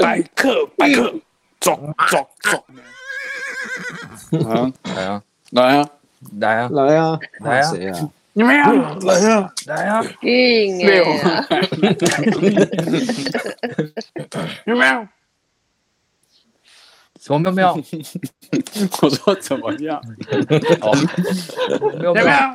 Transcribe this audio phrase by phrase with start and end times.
[0.00, 1.14] 百克百克，
[1.60, 2.64] 走走走，
[4.48, 5.22] 啊，来啊。
[5.52, 5.90] 来啊，
[6.32, 6.68] 来啊。
[6.72, 7.72] 来啊，来啊。
[7.72, 8.10] 谁啊？
[8.32, 9.50] 你们要来啊。
[9.66, 10.28] 来啊，有哎，
[14.66, 15.06] 有没有？
[17.20, 17.74] 什么喵喵？
[19.02, 20.00] 我说怎么样？
[20.80, 20.94] 哦，
[22.00, 22.54] 喵喵，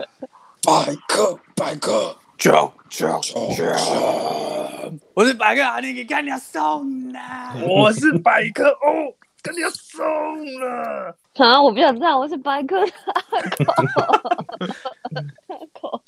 [0.64, 3.36] 百克百克，九九九，
[5.14, 7.20] 我是百克阿弟，给干掉送了。
[7.70, 9.14] 我是百克哦，
[9.44, 10.04] 干掉送
[10.60, 11.16] 了。
[11.36, 12.94] 啊，我不想知道，我是白客大
[13.52, 13.64] 口，
[15.48, 16.02] 大口，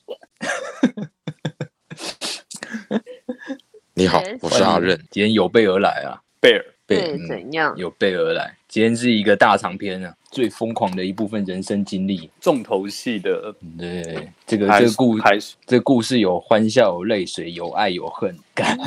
[3.94, 4.98] 你好哎，我是阿任。
[5.12, 7.76] 今天有备而来啊，贝尔，贝尔怎样？
[7.78, 8.58] 有备而来。
[8.68, 12.28] 今天是一个大长篇啊，最疯狂的一部分人生经历。
[12.42, 15.20] 重头戏的对，这个这个故
[15.68, 18.36] 这个故事有欢笑，有泪水，有爱，有恨。
[18.56, 18.78] 感，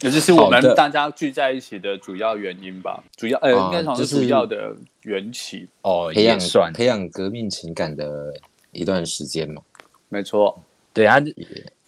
[0.00, 3.02] 这就是我们大家聚在一起的主要原因吧？
[3.16, 6.72] 主要呃，啊应该讲是主要的缘起，哦，培养也算。
[6.72, 8.32] 培养革命情感的
[8.72, 9.60] 一段时间嘛。
[10.08, 10.60] 没错。
[10.92, 11.22] 对，他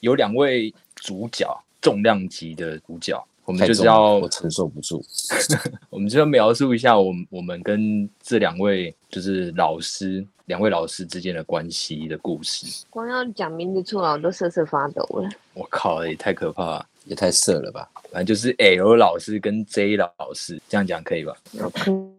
[0.00, 1.48] 有两位主角，
[1.81, 5.02] 重量级的主角，我们就是要我承受不住。
[5.88, 12.84] 我们就要描述一下我们我们跟这两位就是老师，两位老师之间的关系的故事。
[12.91, 15.30] 光要讲名字出来，我都瑟瑟发抖了。
[15.54, 16.86] 我靠，也太可怕了！
[17.06, 17.88] 也太色了吧！
[18.12, 21.34] 反正就是 L 老师跟 J 老师，这样讲可以吧？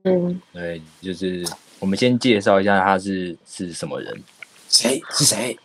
[0.06, 1.46] 嗯，对，就是
[1.78, 4.24] 我们先介绍一下他是是什么人。
[4.68, 5.56] 谁是谁？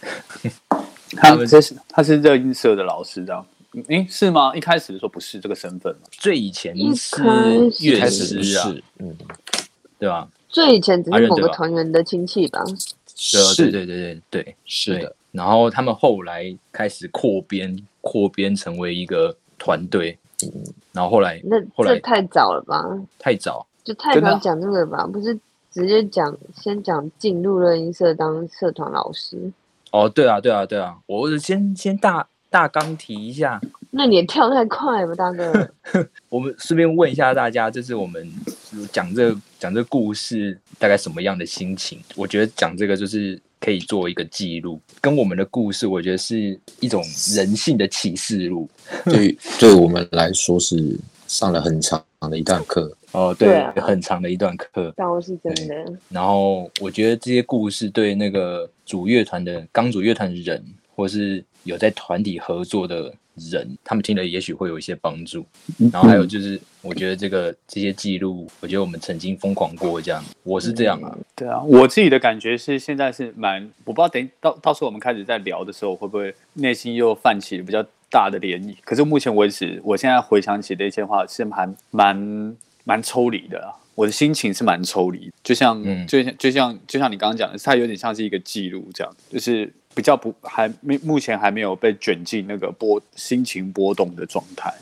[1.16, 3.46] 他这是他是热音社的老师，这样，
[3.88, 4.54] 诶，是吗？
[4.54, 6.02] 一开始的时候不是这个身份吗？
[6.10, 7.16] 最以前一是
[7.98, 9.16] 开始是，嗯，
[9.98, 10.28] 对吧？
[10.48, 12.62] 最以前只是某个团员的亲戚吧？
[13.16, 15.16] 是对对对对对，是的，。
[15.32, 20.16] 然后他们后来开始扩编，扩编成为一个团队。
[20.42, 20.50] 嗯
[20.92, 22.84] 然后后来那后来这太早了吧？
[23.18, 25.04] 太早，就太早讲这个吧？
[25.06, 25.36] 不是
[25.72, 29.50] 直接讲先讲进入乐音社当社团老师？
[29.90, 33.60] 哦，对啊，对啊，对啊，我先先大大纲提一下，
[33.90, 35.68] 那你也跳太快了，大哥。
[36.30, 38.32] 我们顺便问一下大家，这是我们
[38.92, 41.98] 讲这讲这故事大概什么样的心情？
[42.14, 47.02] 我觉得讲这个就是可以做一个记录，跟我们的故事，我觉得是一种
[47.34, 48.68] 人性的启示录。
[49.06, 52.96] 对 对我们来说是上了很长的一段课。
[53.10, 54.94] 哦，对啊很长的一段课。
[54.96, 55.74] 倒是真的，
[56.08, 60.64] 然后我觉得这些故事对那个主乐团的刚主乐团的人，
[60.94, 65.44] 或是有在团体合作的人，他们听了也许会有一些帮助。
[65.92, 71.16] 然后还有就是，我觉得这个这些记录，我觉得我们曾经疯狂过，这样，我是这样啊。
[71.34, 78.76] 对啊，我自己的感觉是现在是蛮，我不知道等到到时候我们开始在聊的时候，会不会内心又泛起比较大的涟漪？
[78.84, 83.74] 可是目前为止，我现在回想起的一些话是蛮蛮蛮抽离的啊。
[83.96, 94.72] 我的心情是蛮抽离，就像、嗯就像就像就像你刚刚讲的，它有点像是一个记录这样，就是比较不还没目前还没有被卷进那个波心情波动的状态。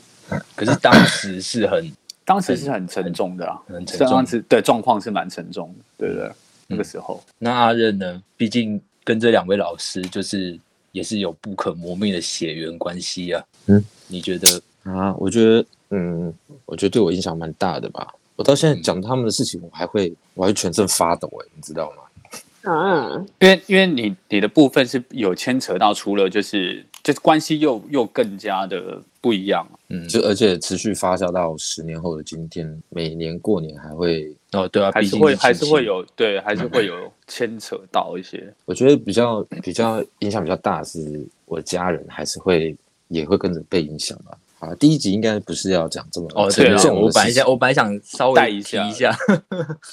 [0.55, 1.91] 可是当时是很
[2.25, 6.31] 当时是很沉重的啊，很沉重当时对状况是蛮沉重的，对不对？
[6.67, 8.23] 那个时候，那阿任呢？
[8.37, 10.57] 毕竟跟这两位老师就是
[10.93, 13.43] 也是有不可磨灭的血缘关系啊。
[13.65, 14.61] 嗯，你觉得？
[14.83, 16.33] 啊，我觉得，嗯，
[16.65, 18.07] 我觉得对我影响蛮大的吧。
[18.37, 21.97] 我到现在讲他们的事情，我还会，我还会全身发抖，哎，你知道吗？
[22.63, 38.53] 嗯，因为因为你你的部分是有牵扯到，除了就是就是关系又又更加的不一样，嗯，就而且持续发酵到十年后的今天，每年过年还会，哦，对啊，还是会还是会有对，还是会有牵扯到一些。
[38.65, 42.75] 我觉得比较比较影响比较大的是我家人，还是会
[43.09, 44.37] 也会跟着被影响吧。
[44.59, 47.45] 啊，第一集应该不是要讲这么哦，对啊，我本来想。
[47.45, 49.17] 我本来想稍微提带一下一下，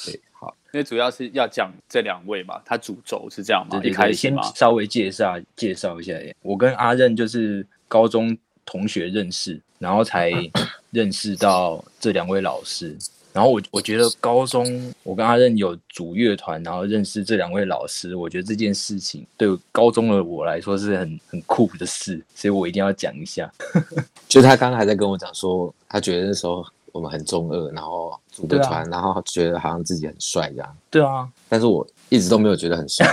[0.06, 6.14] 对， 好，因为主要是要讲这两位嘛，他主轴是这样嘛，对对一开对，先始嘛，稍微介绍介绍一下。
[6.40, 10.32] 我跟阿任就是高中同学认识，然后才
[10.90, 12.96] 认识到这两位老师。
[13.32, 23.48] 然后我我觉得高中我跟阿任有组乐团，然后认识这两位老师，我觉得这件事情对高中的我来说是很很酷的事，所以我一定要讲一下。
[24.26, 30.76] 就他刚刚还在跟我讲说，他觉得那时候我们很中二，然后组个对啊团，然后觉得好像自己很帅这样。
[30.90, 33.06] 对啊，但是我一直都没有觉得很帅，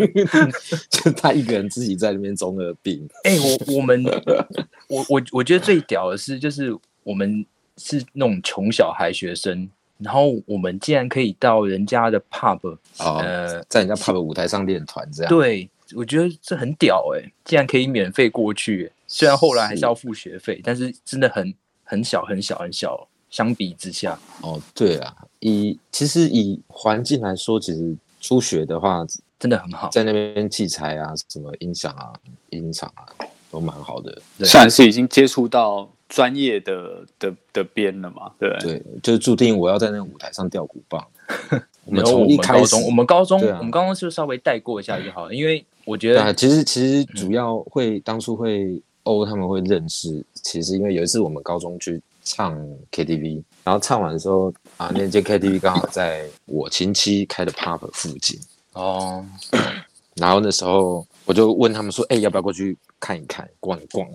[0.90, 3.08] 就他一个人自己在那边中二病。
[3.24, 4.04] 哎、我我们
[4.88, 7.44] 我我我觉得最屌的是，就是我们
[7.76, 9.68] 是那种穷小孩学生，
[9.98, 12.58] 然后我们竟然可以到人家的 pub，、
[12.98, 15.28] 哦呃，在人家 pub 舞台上练团这样。
[15.30, 21.54] 对，我觉得这很屌哎、竟然可以免费过去、虽然后来还是要付学费，但是真的很
[21.86, 29.06] 很小很小很小，相比之下，哦，对啊，以其实以环境来说，其实初学的话，
[29.38, 29.88] 真的很好。
[29.90, 32.12] 在那边器材啊、什么音响啊、
[32.50, 33.06] 音场啊，
[33.50, 34.20] 都蛮好的。
[34.36, 38.82] 对算是已经接触到专业的的的边了嘛，对不对？
[39.02, 41.06] 就是注定我要在那个舞台上吊鼓棒。
[41.86, 52.54] 我们然后我从一开始们高中，我们高中，我们高中就稍微带过一下就好了，因为我觉得啊，得其实其实主要会、当初会欧他们会认识，其实因为有一次我们高中去唱
[52.92, 58.38] KTV，然后唱完的时候啊，那间 KTV 刚好在我亲戚开的 pub 附近，
[58.74, 59.24] 哦，
[60.14, 64.06] 然后那时候我就问他们说，哎、要不要过去看一看、逛一逛？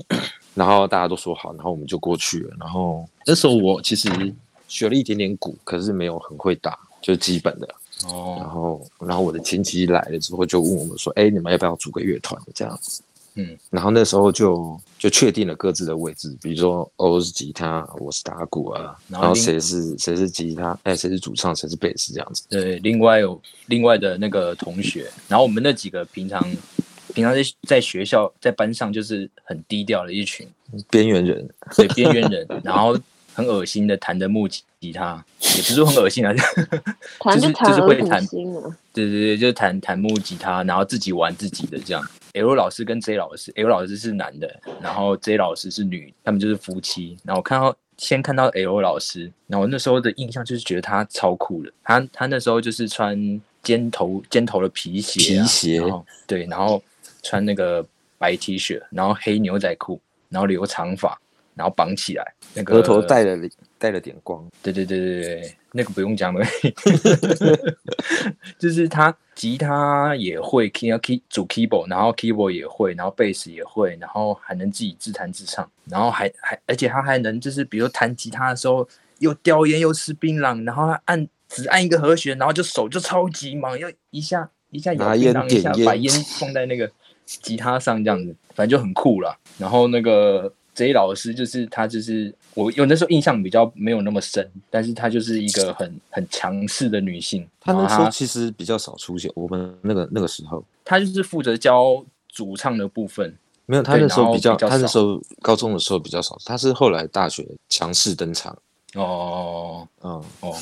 [0.54, 2.56] 然后大家都说好，然后我们就过去了。
[2.60, 4.10] 然后那时候我其实
[4.68, 7.68] 学了一点点鼓，可是没有很会打，就基本的。
[8.08, 13.02] 哦然哦，后，然后我的亲戚来了之后，就问我们说：“哎，你们要不要组个乐团？”这样子。
[13.36, 22.44] 嗯，然后那时候就就确定了各自的位置，比如说欧是吉他，我是打鼓啊，然后谁是谁是吉他，哎，谁是主唱，谁是贝斯这样子。
[22.50, 26.46] 对，另外有另外的那个同学，然后我们那几个平常
[27.14, 30.46] 平常在在学校在班上就是很低调的一群，
[30.90, 32.98] 边缘人，对边缘人， 然后
[33.34, 36.34] 很恶心的弹的木吉吉他，也不是说很恶心啊，
[37.20, 42.06] 弹就是就是会弹对对对，就是弹弹木吉他，然后自己玩自己的这样。
[42.34, 47.18] L 老师跟 J 老师，L 老师是男的，然后 J 老师是女，他们就是夫妻。
[47.24, 55.82] 然后我看到先看到 L 老师，然后我那时候的印象就是觉得他超酷的，他他那时候就是穿尖头尖头的皮鞋、啊，皮鞋
[56.26, 56.82] 对，然后
[57.22, 57.86] 穿那个
[58.18, 60.00] 白 T 恤，然后黑牛仔裤，
[60.30, 61.20] 然后留长发，
[61.54, 63.36] 然后绑起来，那个额头戴了
[63.82, 64.48] 带了点光。
[64.62, 66.46] 对对对对对，那个不用讲了，
[68.60, 78.88] 就是他吉他也会 key 要 key 主 keyboard，然后 keyboard 也会，然后贝斯也会，然后还能自己自弹自唱，然后还还而且他还能就是比如弹吉他的时候
[79.18, 86.92] 又叼烟又吃槟榔，然后他按只按一个和弦，然后就手就超级忙，要一下一下摇拿烟槟榔，一下把烟放在那个
[87.26, 89.36] 吉他上这样子，反正就很酷了。
[89.58, 97.48] 然后那个 J 老师就是他就是我有那时候印象比较没有那么深，但是她就是一个很很强势的女性。
[97.60, 103.38] 她那时候其实比较少出现，我们那个那个时候她就是负责教主唱的部分。
[103.66, 108.58] 没有，她那时候比较，然后比较少他那时候高中的时候比较少，她是后来大学强势登场。
[108.96, 110.54] 哦嗯，哦，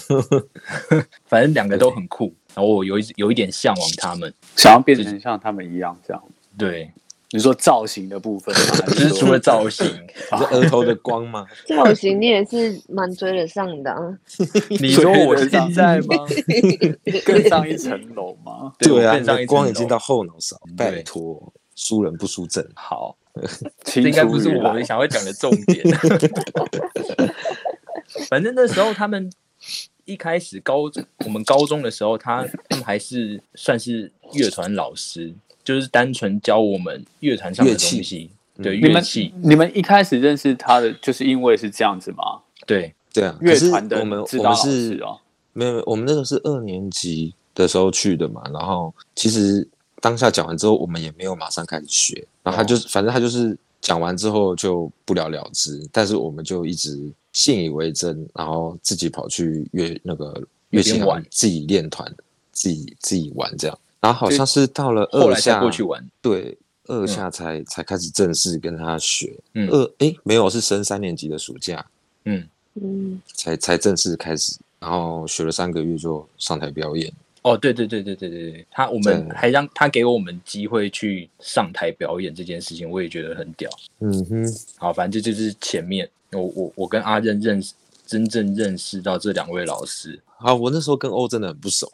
[1.26, 4.32] 反正两个都很酷，然后我有一有一点向往他们。
[4.56, 6.24] 想要变成像他们一样这样。
[6.56, 6.92] 对，
[7.32, 9.86] 你说造型的部分吗， 就是是除了造型，
[10.32, 11.46] 你是额头的光吗？
[11.68, 14.00] 造型你也是蛮追得上的啊。
[14.70, 16.26] 你说我现在吗？
[17.24, 18.74] 更上一层楼吗？
[18.80, 22.68] 对啊，我更上一层你的光已经到后脑勺，拜托，输人不输阵。
[22.76, 23.16] 好，
[23.84, 25.86] 这这应该不是我们想要讲的重点。
[28.28, 29.32] 反正那时候他们
[30.06, 35.32] 一开始高中，我们高中的时候，他他们还是算是乐团老师，
[35.64, 37.96] 就是单纯教我们乐团上的乐器。
[37.96, 38.30] 东西，
[38.62, 42.40] 对你们乐器，你们一开始认识他的，就是因为是这样子吗？
[42.66, 45.20] 对对啊，乐团的我们指导老我们是师哦，
[45.54, 49.68] 没有，没有我们那个是二年级的时候去的嘛，然后其实
[50.02, 61.26] 当下讲完之后，我们也没有马上开始学，然后他就是、反正他就是讲完之后就不了了之，但是我们就一直信以为真，然后自己跑去乐那个乐器行玩。
[61.32, 62.14] 自己练团，
[62.52, 66.58] 自己自己玩这样，然后好像是到了二下过去玩，对。
[66.92, 71.86] 二下才、才开始正式跟他学，嗯二诶没有是升三年级的暑假，
[72.24, 77.14] 嗯，嗯，才才正式开始，然后学了三个月就上台表演。
[77.44, 83.70] 哦，对对对对对对对，他我们对还让他给我们机会去上台表演这件事情，我也觉得很屌。
[84.00, 84.44] 嗯哼，
[84.78, 87.76] 好，反正这就是前面我我我跟阿任认识
[88.10, 91.88] 真正认识到这两位老师，啊，我那时候跟欧真的很不熟，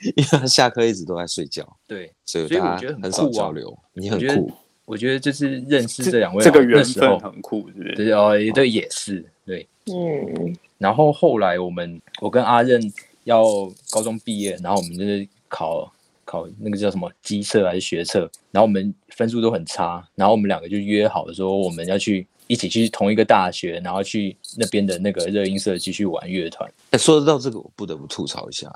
[0.00, 3.78] 因为他下课一直都在睡觉，对，所以所以我大家很觉得很少交流。
[3.92, 4.50] 你很酷，
[4.86, 6.60] 我觉得就是认识这两位这个
[7.06, 7.94] 候，很酷，是不是？
[7.94, 9.68] 对哦，对也是对。
[9.92, 12.80] 嗯，然后后来我们我跟阿任
[13.24, 13.44] 要
[13.90, 15.92] 高中毕业，然后我们就是考
[16.24, 18.20] 考那个叫什么机测还是学测，
[18.50, 26.70] 然后我们分数都很差，然后我们两个就约好说我们要去一起去同一个大学，然后去那边的那个热音社继续玩乐团。
[26.90, 28.70] 哎，说到这个，我不得不吐槽一下，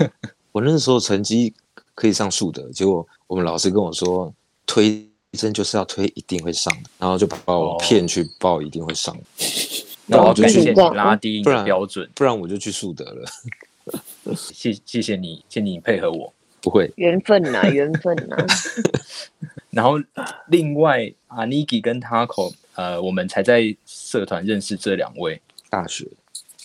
[0.52, 1.52] 我那时候成绩
[1.94, 4.32] 可以上树德，结果我们老师跟我说
[4.66, 9.16] 推甄就是要推一定会上的，然后就把我哦骗去报一定会上，
[10.06, 13.28] 那我要就去感谢你拉低你的标准，不然我就去树德了。
[14.52, 16.32] 谢谢谢你，谢谢你配合我。
[16.60, 18.36] 不会，缘分呐、缘分呐、
[19.68, 20.00] 然后
[20.48, 25.40] 另外阿尼基跟 Taco 呃，我们才在社团认识这两位。
[25.70, 26.06] 大学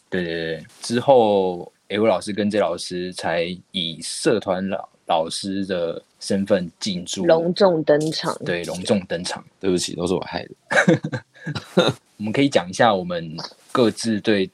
[0.10, 8.38] 对对对，之后 L 老师跟 J 老师才以社团老老师的身份进驻，隆重登场。
[8.46, 9.44] 对隆重登场。
[9.60, 11.94] 对不起，都是我害的。
[12.18, 13.36] 我们可以讲一下我们
[13.72, 14.50] 各自对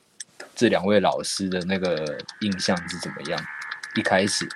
[0.56, 3.40] 这两位老师的那个印象是怎么样。
[3.98, 4.48] 一开始，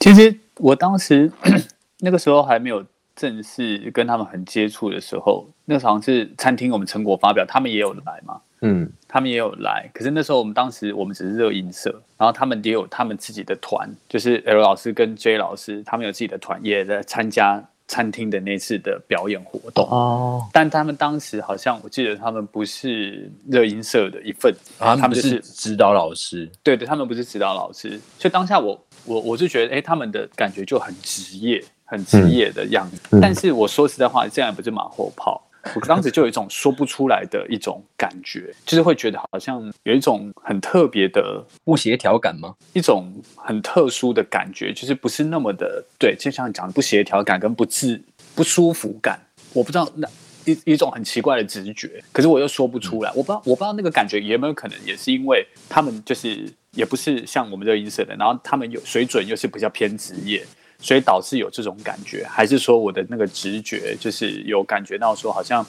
[0.00, 1.32] 其实我当时
[2.00, 9.90] 那个时候还没有正式跟他们很接触的时候，那时候好像是餐厅我们成果发表，他们也有来嘛，嗯，他们也有来。
[9.92, 19.86] 可是那时候我们当时我们只是热音社，然后他们也有他们自己的团，就是 L 老师跟 J 老师，他们有自己的团，也在参加餐厅的那次的表演活动。
[19.90, 32.96] 哦，但他们当时好像我记得他们不是热音社的一份子，他们就是指导老师，对对，他们不是指导老师，所以当下我我我就觉得，哎，他们的感觉就很职业，很职业的样子。
[33.10, 35.40] 嗯但是我说实在话，这样也不是马后炮。
[35.76, 42.52] 我当时就有一种说不出来的一种感觉，就是会觉得好像有一种很特别的不协调感吗？
[42.72, 48.02] 一种很特殊的感觉，就是不是那么的对，就像讲的不协调感跟不自
[48.34, 49.20] 不舒服感，
[49.52, 50.08] 我不知道那
[50.46, 60.44] 一一种很奇怪的直觉，可是我又说不出来，我不知道我不知道那个感觉有没有可能也是因为他们就是也不是像我们这个音色的，然后他们有水准又是比较偏职业。
[60.82, 65.64] 所以导致有这种感觉，还是说我的那个直觉就是有感觉到说好像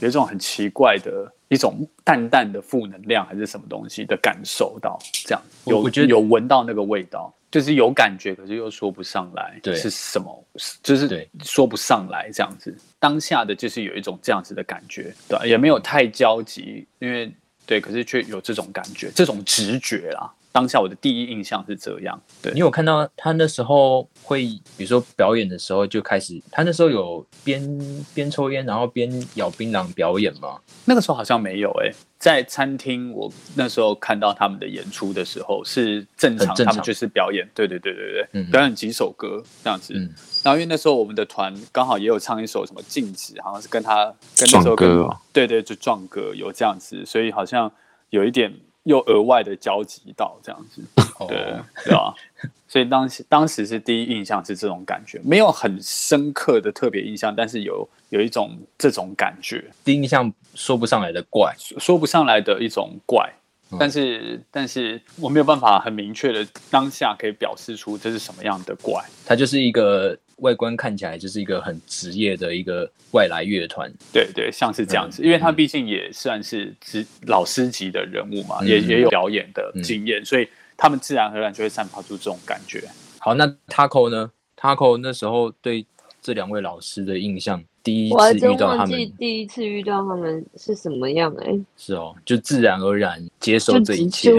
[0.00, 10.44] 有一种很奇怪的一种淡淡的负能量，还是什么东西的感受到这样，有我我觉得有闻到那个味道，就是有感觉，可是又说不上来对是什么，
[10.82, 12.76] 就是说不上来这样子。
[12.98, 17.32] 当下的就是有一种这样子的感觉，对，也没有太焦急，因为
[17.66, 20.32] 对，可是却有这种感觉，这种直觉啦。
[20.54, 22.52] 当下我的第一印象是这样，对。
[22.52, 24.44] 你有看到他那时候会，
[24.76, 30.60] 比如说表演的时候就开始，他那时候有边边抽烟然后边咬槟榔表演吗？
[30.84, 36.66] 那个时候好像没有诶、在餐厅我那时候看到他们的演出的时候是正常，正常。
[36.66, 38.48] 他们就是表演，对对对对对，嗯。
[38.52, 39.92] 表演几首歌这样子。
[39.96, 40.08] 嗯。
[40.44, 44.04] 然后因为那时候我们的团刚好也有唱一首什么《静止》，好像是跟他
[44.38, 45.16] 跟那时候跟歌哦。
[45.32, 47.72] 对对，就壮歌有这样子，所以好像
[48.10, 50.82] 有一点又额外的交集到这样子。
[51.18, 51.36] 哦对
[51.84, 52.14] 对啊，
[52.66, 63.32] 所以当时当时是第一印象是这种感觉，没有很深刻的特别印象，但是有有一种这种感觉，第一印象说不上来的怪，说说不上来的一种怪。
[63.70, 69.02] 嗯但是，但是我没有办法很明确的当下可以表示出这是什么样的怪。
[69.24, 73.92] 它就是一个外观看起来就是一个很职业的一个外来乐团。
[74.12, 82.82] 对对，像是这样子，嗯因为他毕竟也算是职老师级的人物嘛，嗯也也有表演的经验，所以他们自然而然就会散发出这种感觉。
[83.18, 85.86] 好，那 Taco 呢？Taco 那时候对
[86.20, 94.30] 这两位老师的印象，第一次遇到他们第一次遇到他们是什么样哎、是哦，就自然而然接受这一切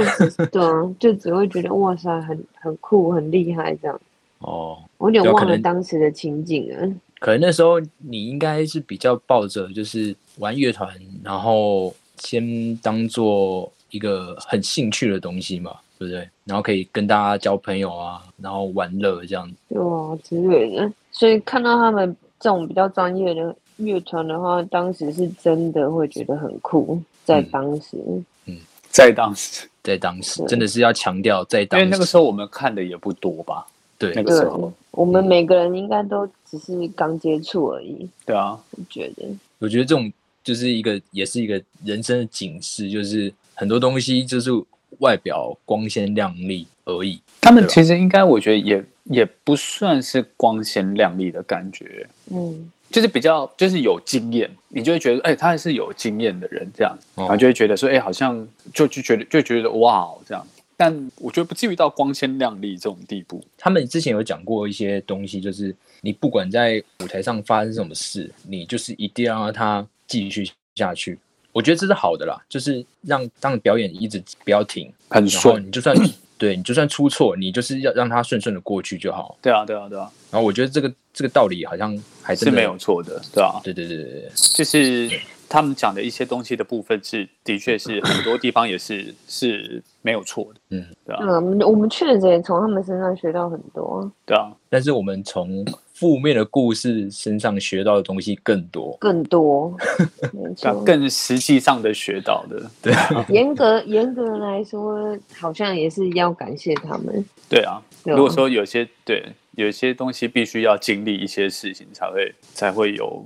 [0.51, 4.01] 对啊，就只会觉得哇塞，很很酷，很厉害这样。
[4.45, 4.77] 哦。
[4.97, 6.87] 我有点忘了当时的情景了。
[7.19, 10.89] 可能那时候你应该是比较抱着就是玩乐团，
[11.23, 16.27] 然后先当做一个很兴趣的东西嘛，对不对？
[16.43, 19.55] 然后可以跟大家交朋友啊，然后玩乐这样子。
[19.69, 20.91] 对啊之类的。
[21.11, 27.97] 所以看到他们这种比较专业的乐团的话，当时是真的会觉得很酷，在嗯当时。
[28.45, 28.57] 嗯
[28.89, 34.13] 在当时，在当时真的是要强调，在当时因为那个时候我们看的也不多吧，对。
[34.13, 39.25] 对那个时候，我们每个人应该都只是刚接触而已，对啊，我觉得。
[39.59, 40.11] 我觉得这种
[40.43, 44.51] 就是一个，也是一个人生的警示，就是很多东西就是
[44.99, 47.19] 外表光鲜亮丽而已。
[47.41, 57.23] 他们其实应该我觉得也也不算是光鲜亮丽的感觉，嗯，就是比较就是有经验，你就会觉得哎、他还是有经验的人这样，哦。
[57.23, 60.45] 然后就会觉得说哎、好像就就觉得就觉得哇哦这样，
[60.77, 63.43] 但我觉得不至于到光鲜亮丽这种地步。
[63.57, 71.17] 他们之前有讲过一些东西，就是你不管在舞台上发生什么事，你就是一定要让它继续下去。
[71.51, 75.95] 我觉得这是好的啦，就是让让表演一直不要停，很顺你就算
[76.37, 79.37] 对你就算出错，你就是要让它顺顺的过去就好。
[79.41, 82.77] 对啊，对啊，对啊，然后我觉得这个这个道理好像还是没有。
[82.77, 85.09] 错的，对啊，对对对对对，就是
[85.47, 98.97] 他们讲的一些东西的部分是，的确是 很多地方也是是没有错的，嗯，对啊，嗯，我们我们确实也从他们身上学到很多，对啊，但是我们从负面的故事身上学到的东西更多。
[98.99, 99.73] 更多。
[100.85, 107.23] 更实际上的学到的，对啊，严格严格来说，好像也是要感谢他们。
[107.47, 107.81] 对啊。
[108.03, 109.25] 对啊如果说有些对
[109.55, 113.25] 有一些东西必须要经历一些事情才会才会有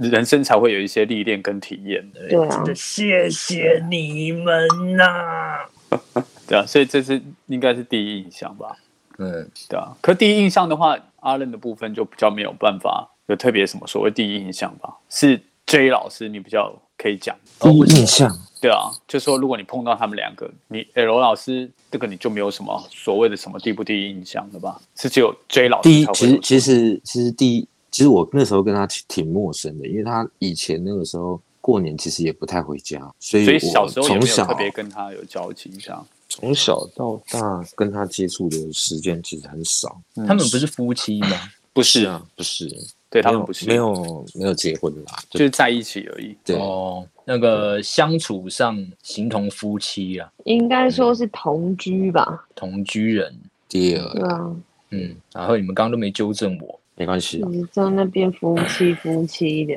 [0.00, 2.28] 人生才会有一些历练跟体验的。
[2.28, 5.66] 对啊真的谢谢你们呐、
[6.46, 8.76] 对啊，所以这是应该是第一印象吧？
[9.18, 14.96] 嗯，对啊，可第一印象的话，阿任的部分就比较没有办法有特别什么所谓第一印象吧？
[15.08, 17.34] 是 J 老师你比较可以讲。
[17.60, 18.30] 第一印象，
[18.60, 24.80] 对啊，就说如果你碰到他们两个，你 L 老师这个你就没有什么所谓的什么第不第一印象了吧？
[24.96, 36.06] 是只有 J 老师第一其实其实其实第一，其实我那时候跟他挺挺陌生的，因为他以前那个时候过年其实也不太回家，所以所以我小时候从小特别跟他有交集，这样。
[36.28, 40.00] 从小到大跟他接触的时间其实很少。
[40.14, 41.36] 嗯他们不是夫妻吗？
[41.72, 42.68] 不是啊，不是，
[43.10, 46.36] 对他们不是没有没有结婚啦，就就是在一起而已。
[46.44, 52.46] 对哦，那个相处上形同夫妻啊，应该说是同居吧？
[52.54, 53.34] 同居人。
[53.68, 54.56] 第二对啊，
[54.90, 56.78] 嗯，然后你们刚刚都没纠正我。
[56.96, 59.74] 没关系啊就，是在那边夫妻夫妻的。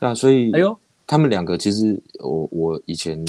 [0.00, 0.76] 对啊，所以哎呦，
[1.06, 3.24] 他们两个其实我我以前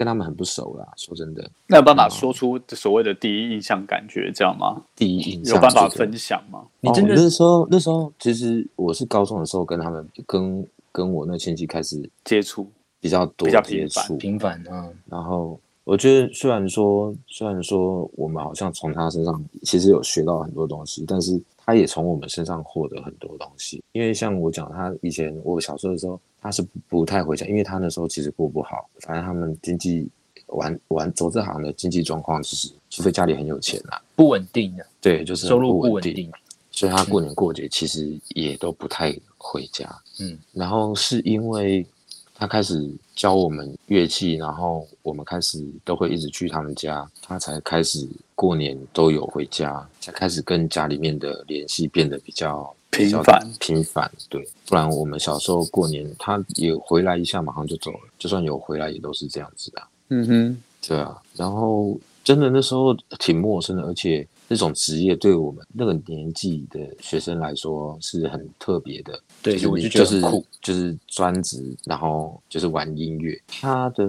[0.00, 4.82] 跟他们很不熟啦，说真的，那有办法说出所谓的第一印象感觉，这样吗？
[4.96, 6.64] 第一印象有办法分享吗？
[6.80, 12.66] 你真的哦、那时候那时候其实我是高中的时候跟他们跟跟我那亲戚开始接触
[12.98, 21.38] 比较多比较频繁触，平凡啊，然后我觉得虽然说虽然说我们好像从他身上其实有学到很多东西，但是
[21.70, 23.80] 他也从我们身上获得很多东西。
[23.92, 30.08] 因为像我讲，他以前我小时候的时候，他是不不太回家，因为他那时候其实过不好，反正他们经济
[30.46, 35.80] 玩玩走这行的经济状况，就是除非家里很有钱啦，不稳定的，对，就是收入。
[35.80, 36.28] 不稳定。
[36.72, 39.88] 所以他过年过节其实也都不太回家。
[40.18, 41.86] 嗯，然后是因为
[42.34, 54.10] 他开始教我们乐器，然后我们开始都会一直去他们家，他才开始过年都有回家，才开始跟家里面的联系变得比较频繁频繁。
[54.30, 59.82] 对，不然我们小时候过年他也回来一下，马上就走了，就算有回来也都是这样子的。
[60.08, 69.16] 嗯哼，对啊，然后真的那时候挺陌生的，而且那种职业对我们那个年纪的学生来说是很特别的。
[69.40, 73.40] 对就是我就是得很酷就是专职，然后就是玩音乐。
[73.46, 74.04] 他的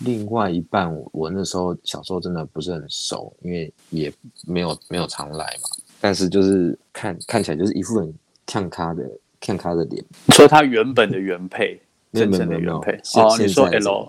[0.00, 4.12] 另外一半，我我那时候小时候真的不是很熟，因为也
[4.46, 5.68] 没有没有常来嘛。
[5.98, 9.02] 但是就是看看起来就是一副很看咖的
[9.40, 11.80] 看咖的脸，你说他原本的原配，
[12.16, 14.08] 真正的原配现哦，你说 L，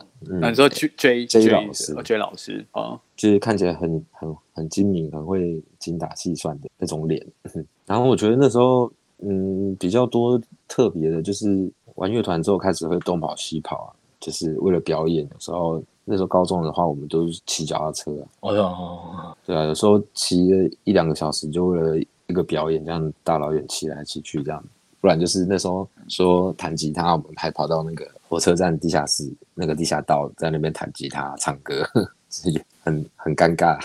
[0.50, 7.26] 你说 J J J 老师哦 J 老师哦，就是看起来很很很精明，很会精打细算的那种脸。
[7.86, 13.90] 然后我觉得那时候，嗯，比较多特别的，就是玩乐团之后开始会东跑西跑啊，
[14.20, 15.28] 就是为了表演。
[15.32, 24.64] 有时候那时候高中的话，我们都是骑脚踏车啊，哦，对啊，有时候骑了一两个小时，就为了一个表演，这样大老远骑来骑去这样。
[25.08, 31.82] 不然就是那时候说弹吉他，我们还跑到那个火车站地下室那个地下道，在那边弹吉他唱歌，
[32.30, 33.80] 是很很尴尬。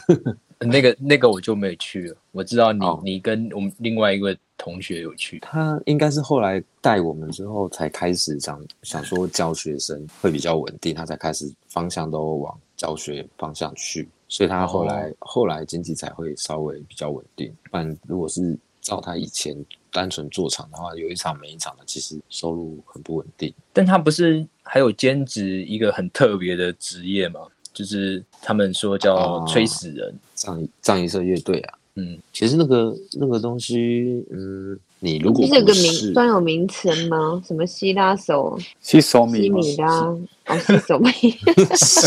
[0.58, 2.16] 那个那个我就没去了。
[2.32, 5.38] 我知道你、哦你跟我们另外一位同学有去。
[5.38, 17.54] 他应该是后来带我们之后才开始想想说教学生会比较稳定，他才开始方向都往教学方向去，所以他后来、后来经济才会稍微比较稳定。
[17.70, 19.56] 不然如果是照他以前
[19.92, 23.52] 单纯做场的话，有一场没一场的，其实收入很不稳定。
[23.72, 27.40] 但他不是还有兼职一个很特别的职业吗？
[27.72, 30.14] 就是他们说叫哦吹死人。
[30.34, 37.42] 藏一藏一社乐队啊，嗯，其实那个那个东西，嗯，你如果这是有个不是名专有名词吗？
[37.46, 40.00] 什么希拉手、西米西米拉？
[40.46, 41.10] 哦，西手米。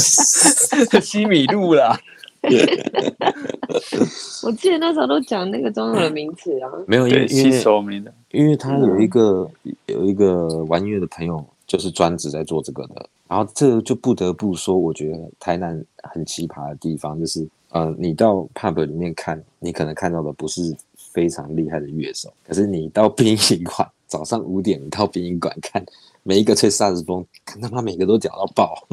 [1.02, 2.00] 西米露啦。
[4.46, 6.70] 我记得那时候都讲那个中文的名词啊。
[6.88, 9.50] 没有，因为因为因为他有一个、
[9.88, 13.10] 有一个玩音乐的朋友，就是专职在做这个的。
[13.28, 25.84] 然后这就不得不说，我觉得台南很奇葩的地方就是，呃，你到 pub 里面看，你可能看到的不是非常厉害的乐手，可是你到殡仪馆，早上五点你到殡仪馆看，
[26.28, 28.88] 每一个吹萨克斯风，看他妈每个都屌到爆。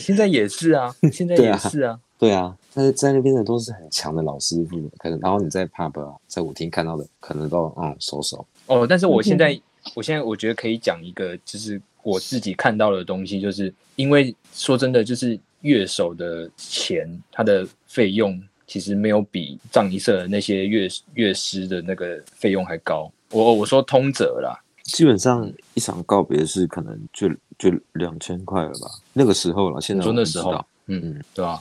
[0.00, 1.96] 现在也是啊， 现在也是啊。
[2.18, 8.44] 对啊，但是在那边的都是很强的老师傅，可能然后你在 pub 啊，在舞厅看到的，可能都嗯熟手。
[8.66, 9.56] 哦，但是我现在，
[9.94, 23.08] 我现在我觉得可以讲一个，就是我自己看到的东西，就是因为说真的，就是乐手的钱，他的费用其实没有比藏一社的那些乐乐师的那个费用还高。
[23.30, 29.80] 我我说通则啦，基本上一场告别式可能就就两千块了吧，那个时候了。
[29.80, 31.60] 现在我说那时候不知道，嗯，对吧、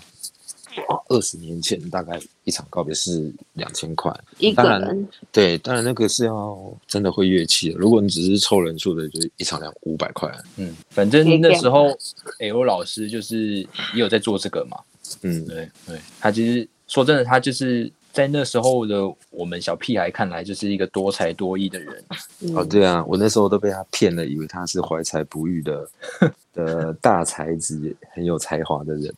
[1.10, 10.32] 二十年前大概一场告别是两千块，一个当然人对，当然那个是要真的会乐器的，如果你只是凑人数的，就一场两五百块。
[10.58, 11.88] 嗯，反正那时候
[12.40, 14.78] L 老师就是也有在做这个嘛，
[15.22, 21.94] 嗯，对对，他其实说真的，他就是在那时候的我们小屁孩看来，就是一个多才多艺的人。
[22.56, 25.86] 哦，嗯，对啊，我那时候都被他骗了，以为他是怀才不遇的
[26.56, 29.14] 的大才子，很有才华的人。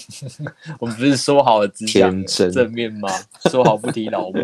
[0.80, 3.10] 我们不是说好了只讲天真正面吗？
[3.50, 4.40] 说好不提老木。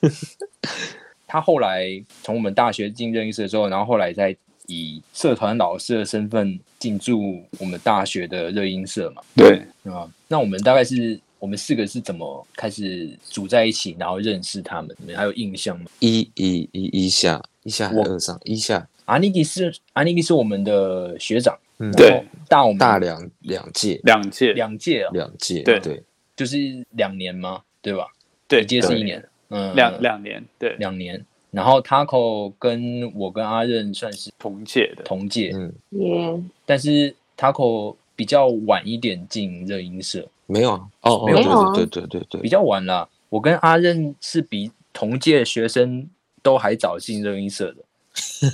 [1.26, 1.88] 他后来
[2.22, 4.36] 从我们大学进任音社之后，然后后来再
[4.66, 14.94] 以社团老师的身份进驻我们大学的热音社嘛，对，啊，那我们大概是我们四个是怎么开始组在一起，然后认识他们？
[14.98, 15.86] 你们还有印象吗？
[16.00, 26.02] 一一一一下一下还我二上一下阿尼基是阿尼基是我们的学长，嗯对然后大我们大两两届两届，两届啊，两届对对
[26.34, 26.56] 就是
[26.90, 27.62] 两年吗？
[27.80, 28.06] 对吧？
[28.48, 31.24] 对，一届是一年，嗯，两两年，对，两年。
[31.52, 43.08] 然后 Taco 跟我跟阿任算是同届的，同届，嗯也但是 Taco 比较晚一点进热音社，没有啊哦哦没有啊对对对对对比较晚了。
[43.28, 46.08] 我跟阿任是比同届学生
[46.42, 47.84] 都还早进热音社的，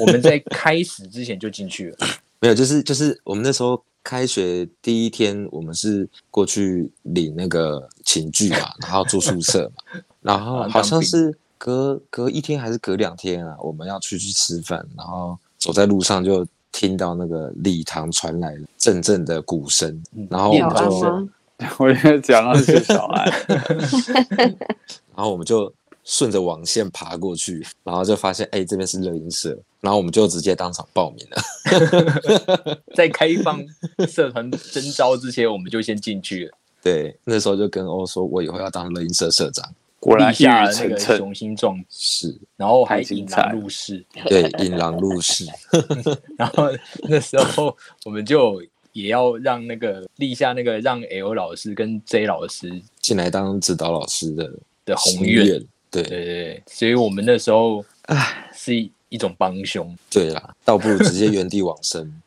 [0.01, 1.97] 我们在 开始之前就进去了。
[2.41, 21.29] 没有，就是就是我们那时候开学第一天，我们是过去领那个寝具嘛，然后住宿舍嘛， 然后啊好像是隔隔一天还是隔两天啊，我们要出去吃饭，然后走在路上就听到那个礼堂传来阵阵的鼓声，嗯然后我们就？
[21.79, 23.31] 我觉得讲到是小安，
[25.15, 32.77] 然后我们就顺着网线爬过去，然后就发现哎、这边是乐音社，然后我们就直接当场报名了。
[32.97, 33.65] 在开放
[34.09, 39.65] 社团征招之前，我们就先进去了，对，那时候就跟欧说，我以后要当乐音社社长。
[40.03, 44.05] 果然下了那个，雄心壮志，然后还引狼入室。
[44.27, 45.47] 对，引狼入室。
[46.37, 46.69] 然后
[47.05, 48.61] 那时候我们就
[48.93, 54.53] 也要让那个立下那个让 L 老师跟 J 老师进来当指导老师的
[54.85, 55.47] 的宏愿，
[55.89, 62.21] 对对对对，所以我们那时候唉是一一种帮凶，对啦，倒不如直接原地往生。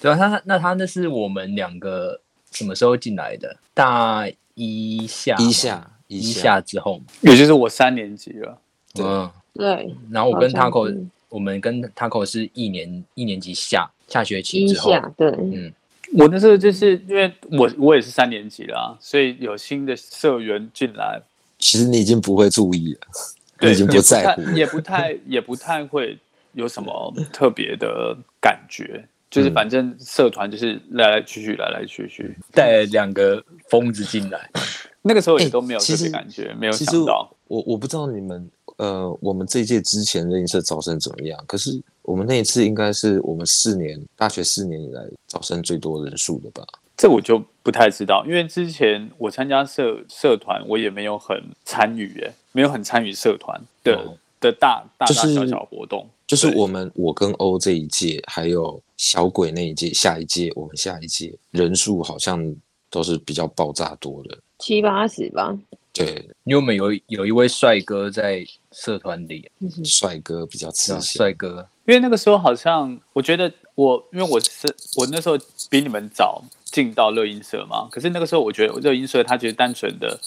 [0.00, 2.18] 对啊，他那他那是我们两个
[2.52, 3.54] 什么时候进来的？
[3.74, 6.60] 大一下一下一一下。
[6.60, 8.58] 之后嘛，也就是我三年级了，
[8.94, 15.72] 对嗯，对，然后我跟 Taco 我们跟 Taco 是一年一年级下下学期之后，下对，嗯，
[16.18, 21.20] 我那时候就是因为我我也是三年级了啊，所以有新的社员进来，
[21.58, 23.00] 其实你已经不会注意了，
[23.60, 24.42] 你对，已经不在乎。
[24.52, 26.18] 也不太 也不太会
[26.52, 29.54] 有什么特别的感觉，就是嗯。
[29.54, 34.50] 反正社团就是来来去去，来来去去，带两个疯子进来，
[35.02, 37.30] 那个时候也哎都没有特别感觉，没有想到。
[37.48, 41.38] 我我不知道你们呃，我们这一届之前的音社招生怎么样？
[41.46, 46.64] 可是我们那一次应该是我们四年大学四年以来招生最多人数的吧？
[46.96, 56.04] 这我就不太知道，因为之前我参加社社团，我也没有很参与，哎，没有很参与社团的、哦的大大大小小活动。
[56.26, 62.52] 就是对我们我跟欧这一届，还有小鬼那一届，下一届我们下一届人数好像
[62.90, 64.36] 都是比较爆炸多的。
[64.62, 65.58] 七八十吧，
[65.92, 66.06] 对，
[66.44, 69.50] 因为我们有有一位帅哥在社团里，
[69.84, 71.00] 帅哥比较是吧？
[71.00, 71.16] 吃香。
[71.16, 75.36] 帅哥，因为那个时候好像，我觉得我，因为我是我那时候
[75.68, 80.18] 比你们早进到乐音社嘛，可是那个时候我觉得乐音社它其实单纯的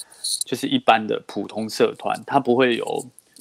[0.44, 2.86] 就是一般的普通社团，它不会有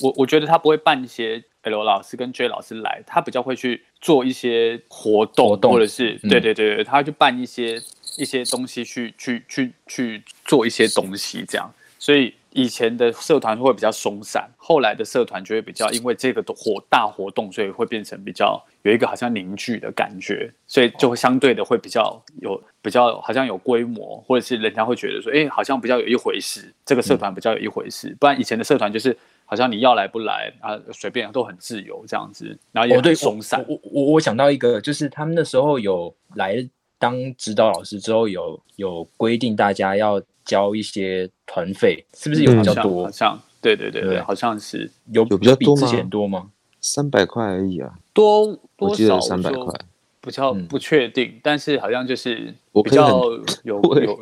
[0.00, 5.72] 我我觉得它不会办一些 L 老师跟 J 老师来，他比较会去做一些活动，活动。
[5.72, 6.30] 或者是嗯。
[6.30, 7.82] 对对对对，他会去办一些
[8.16, 29.16] 一些东西去去去去做一些东西这样，所以以前的社团会比较松散，后来的社团就会比较因为这个的活大活动，所以会变成比较有一个好像凝聚的感觉，所以就会相对的会比较有比较好像有规模，或者是人家会觉得说，哎，好像比较有一回事，这个社团比较有一回事，不然以前的社团就是。
[29.46, 33.62] 好像你要来不来啊，随便都很自由这样子，然后也松散。
[33.68, 36.66] 我我我我想到一个，就是他们那时候有来
[36.98, 43.10] 当指导老师之后，有有规定大家要交一些团费，是不是有嗯比较好像好？
[43.10, 46.50] 像对对对对，对好像是有有比较多吗比之前多吗？
[46.80, 49.72] 三百块而已啊，多多我记得少三百块。
[50.20, 53.22] 比较嗯不确定，但是好像就是我比较
[53.62, 54.18] 有我 有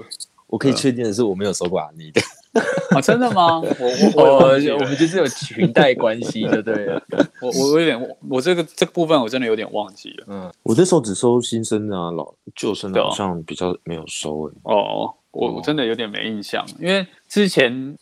[0.48, 2.20] 我可以确定的是，我没有收过阿尼的。
[2.90, 3.58] 啊， 真的吗？
[3.60, 3.66] 我
[4.16, 7.02] 我 我我们就是有裙带关系，就对了。
[7.40, 10.26] 我我我有点我这个这个部分我真的有点忘记了。
[10.28, 17.96] 嗯，我那时候只收新生的啊，老旧生的好像比较没有收诶、哦，我我真的有点没印象，因为之前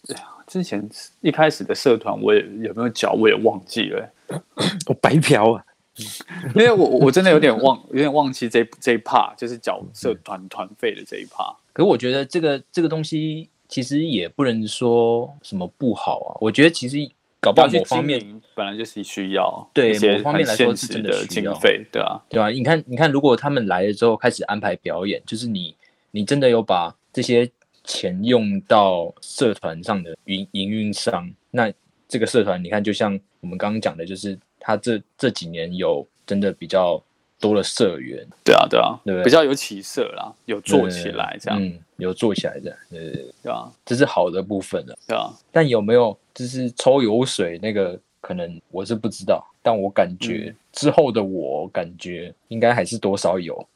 [0.46, 0.88] 之前
[1.20, 4.10] 一开始的社团我也有没有缴我也忘记了，
[4.86, 5.64] 我白嫖啊！
[6.56, 11.54] 因为我我真的有点忘有点忘记这这一 part 就是缴社团团费的这一 part。
[11.72, 16.28] 可我觉得这个这个东西其实也不能说什么不好啊。
[16.40, 16.98] 我觉得其实
[17.40, 18.20] 搞不好某方面，
[18.54, 25.74] 本来就是需要对某方面来说是真的需要经费，对啊，对啊、你看，你看，如果他们来了之后开始安排表演，就是你
[26.10, 27.48] 你真的有把这些
[27.84, 31.72] 钱用到社团上的营营运上，那
[32.08, 37.02] 这个社团你看，就像我们刚刚讲的，就是他这这几年有真的比较
[37.40, 44.96] 多了社员，对啊，对啊，对不对比较有起色啦，有做起来这样，嗯，有做起来的，对对对，对啊，这是好的部分了。
[45.08, 53.66] 对啊，但有没有就是抽油水那个，可能我是不知道，但我感觉、嗯之后的我感觉应该还是多少有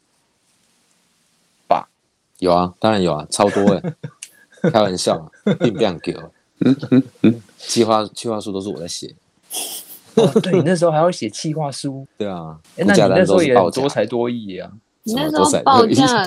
[1.66, 1.88] 吧。
[2.38, 3.82] 有啊，当然有啊，超多哎、
[4.70, 5.26] 开玩笑啊，
[5.58, 6.32] 并不想给我。
[7.58, 9.12] 计划计划书都是我在写，
[10.16, 14.70] 哦，对你那时候还要写企划书， 对啊，哎，那你那时候也多才多艺啊。
[15.02, 16.26] 你那时候报价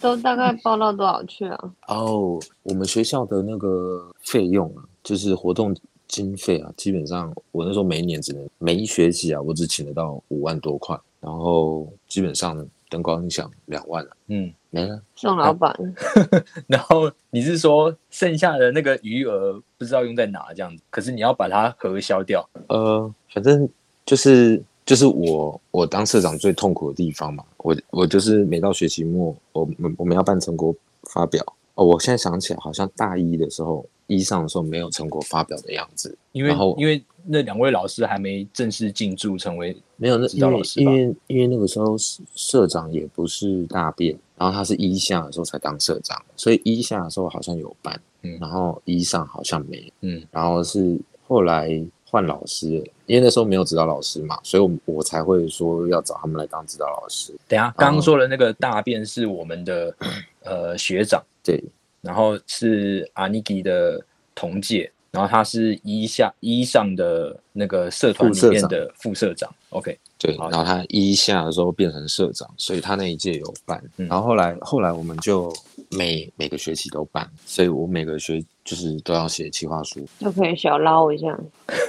[0.00, 1.58] 都大概报到多少去啊？
[1.88, 15.00] 哦，我们学校的那个费用啊，就是活动经费啊，基本上我那时候每一年只能每一学期啊，我只请得到五万多块，然后基本上灯光音响两万了、嗯，没了。
[15.14, 15.76] 宋老板，
[16.66, 22.48] 然后你是说剩下的那个余额不知道用在哪这样子，可是你要把它核销掉。
[22.68, 23.68] 呃，反正
[24.06, 30.74] 就是就是我我当社长最痛苦的地方嘛，我我就是每到学期末，我们我们要办成果
[31.04, 31.44] 发表。
[31.78, 52.68] 哦，我现在想起来，好像大一的时候，一上的时候没有成果发表的样子，因为因为那两位老师还没正式进驻成为没有那指因为导老师吧因为因为那个时候社社长也不是大便，然后他是一下的时候才当社长，所以一下的时候好像有办，嗯然后一上好像没有，嗯然后是后来换老师，
[53.06, 57.32] 因为那时候没有指导老师嘛，所以我我才会说要找他们来当指导老师。
[57.46, 59.94] 等下刚刚说的那个大便是我们的
[60.42, 61.64] 呃学长，对，
[62.02, 63.98] 然后是阿尼基的
[64.34, 69.50] 同届，然后他是一下一上的那个社团里面的副社长。
[69.70, 74.06] OK，对，然后他一下的时候变成社长，所以他那一届有办，嗯。
[74.08, 75.50] 然后后来后来我们就
[75.90, 81.38] 每每个学期都办，所以我每个学就是都要写企划书，就可以小捞一下。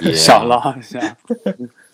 [0.00, 1.16] 也小捞一下，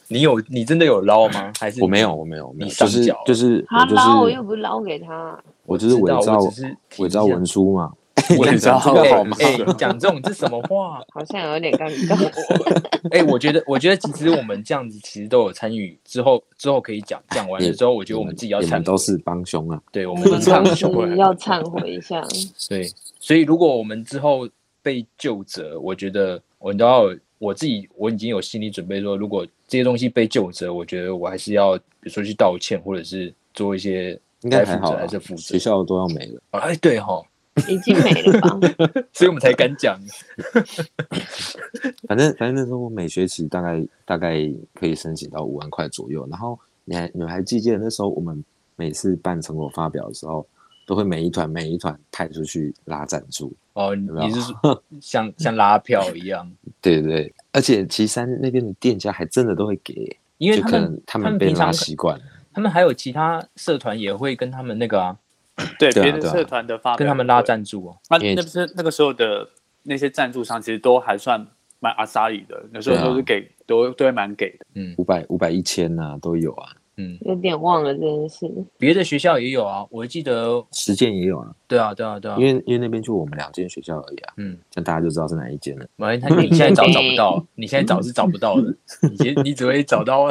[0.09, 1.53] 你有你真的有捞吗？
[1.59, 7.92] 还是我没有，我没有，没有，你就是就是他我就捞我又不是捞给他，我就是伪造是伪造文书嘛，
[8.38, 11.01] 伪造这个好吗哎，你讲这种这什么话？
[11.12, 12.83] 好像有点尴尬。
[13.11, 22.23] 哎、我觉得，我觉得其实我们这样子其实都有参与，之后之后可以讲，讲完了之后，我觉得我们自己要你忏悔，们都是帮凶啊，对，我们都是帮凶要忏悔一下。
[22.69, 22.88] 对，
[23.21, 24.49] 所以如果我们之后
[24.83, 27.05] 被救责，我觉得我都要
[27.38, 35.59] 我自己我已经有心理准备说，如果这些东西被救责，我觉得我还是要比如说去道歉，或者是做一些应该还好啊还是负责学。
[35.59, 36.41] 校都要没了。
[36.51, 37.21] 哎，对哈，
[37.69, 38.59] 已经没了吧？
[39.13, 39.99] 所以我们才敢讲。
[42.07, 44.37] 反正反正那时候我每学期大概大概
[44.75, 48.45] 可以申请到五万块左右，然后你还你们还记得那时候我们
[48.77, 50.47] 每次办成果发表的时候，
[50.87, 56.51] 都会每一团每一团派出去拉赞助，哦，你是说像像拉票一样？
[56.81, 65.19] 对对对，而且岐山那边的店家还真的都会给，因为他们能他们平常拉习惯了，他们还有其他社团也会跟他们那个啊，
[65.79, 67.99] 对别的社团的发跟他们拉赞助哦。
[68.09, 69.47] 那那不是那个时候的
[69.83, 71.47] 那些赞助商，其实都还算
[71.81, 74.65] 蛮阿萨里的，有时候都是给、都都会蛮给的。
[74.75, 74.95] 嗯。
[74.97, 78.51] 五百五百一千呐都有啊，嗯，有点忘了这件事。
[78.79, 85.87] 别的学校也有啊，我记得，实践也有啊，对啊，对啊，对啊因，为因为那边就我们两间学校而已啊，嗯，这样大家就知道是哪一间了。
[85.97, 88.75] 反正他你现在找找不到， 你现在找是找不到的，
[89.11, 90.29] 你其实你只会找到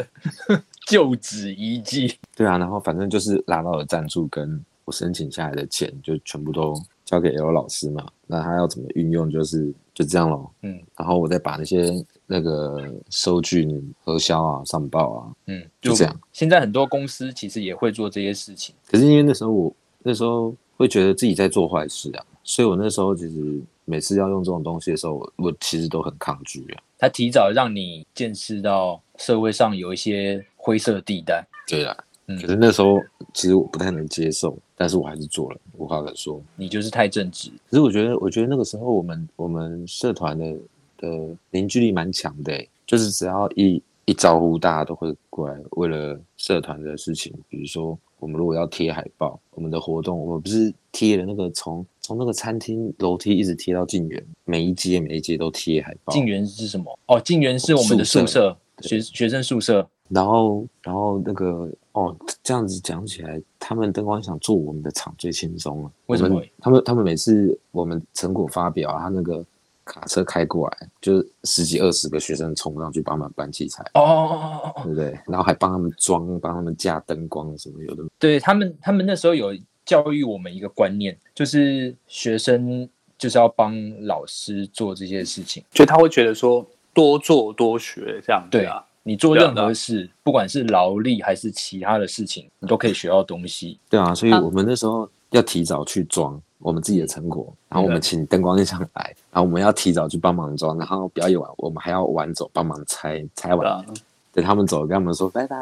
[0.86, 2.14] 旧址遗迹。
[2.36, 6.74] 对啊，然后反正就是拿到了赞助跟我申请下来的钱，就全部都
[7.04, 8.06] 交给 L 老师嘛。
[8.26, 10.50] 那他要怎么运用，就是就这样咯。
[10.62, 11.92] 嗯然后我再把那些
[12.28, 13.66] 那个收据
[14.04, 15.32] 核销啊、上报啊。
[15.46, 16.20] 嗯，就这样。
[16.32, 18.72] 现在很多公司其实也会做这些事情。
[18.86, 26.82] 可是因为那时候我那时候会觉得自己在做坏事啊，所以我那时候其实每次要用这种东西的时候，我我其实都很抗拒啊。
[26.98, 31.44] 他提早让你见识到社会上有一些灰色地带。
[31.66, 33.00] 对啊，嗯可是那时候
[33.32, 36.42] 其实我不太能接受，但是我还是做了，无话可说。
[36.56, 37.50] 你就是太正直。
[37.70, 40.56] 可是我觉得，我觉得那个时候我们我们社团的
[40.98, 41.08] 的
[41.50, 56.12] 凝聚力蛮强的欸，就是只要一一招呼，大家都会过来，为了社团的事情，比如说我们如果要贴海报，我们的活动，我们不是贴了那个从从那个餐厅楼梯一直贴到进园，每一阶每一阶都贴海报。
[56.12, 56.98] 进园是什么？
[57.06, 59.88] 哦，进园是我们的宿宿舍，学学生宿舍。
[60.08, 65.92] 然后，然后那个哦，这样子讲起来，他们灯光想做我们的场最轻松了。
[66.06, 69.44] 为什么他们他们每次我们成果发表啊，他那个
[69.88, 75.18] 卡车开过来，就是十几二十个学生冲上去帮忙搬器材，哦哦哦哦哦，对不对？
[75.26, 78.04] 然后还帮他们装，帮他们架灯光什么有的。
[78.18, 83.74] 对他们，他们那时候有教育我们一个观念，就是学生就是要帮
[84.04, 85.64] 老师做这些事情。
[85.70, 88.84] 就他会觉得说多做多学这样子对啊。
[89.04, 93.78] 你做任何事，不管是劳力还是其他的事情，你都可以学到东西。
[93.88, 103.84] 对啊，所以啊我们那时候要提早去装我们自己的成果，然后我们对请灯光上来，然后我们要提早去帮忙装，然后表演完我们还要晚走帮忙拆，拆完
[104.32, 105.56] 等他们走，跟他们说拜拜，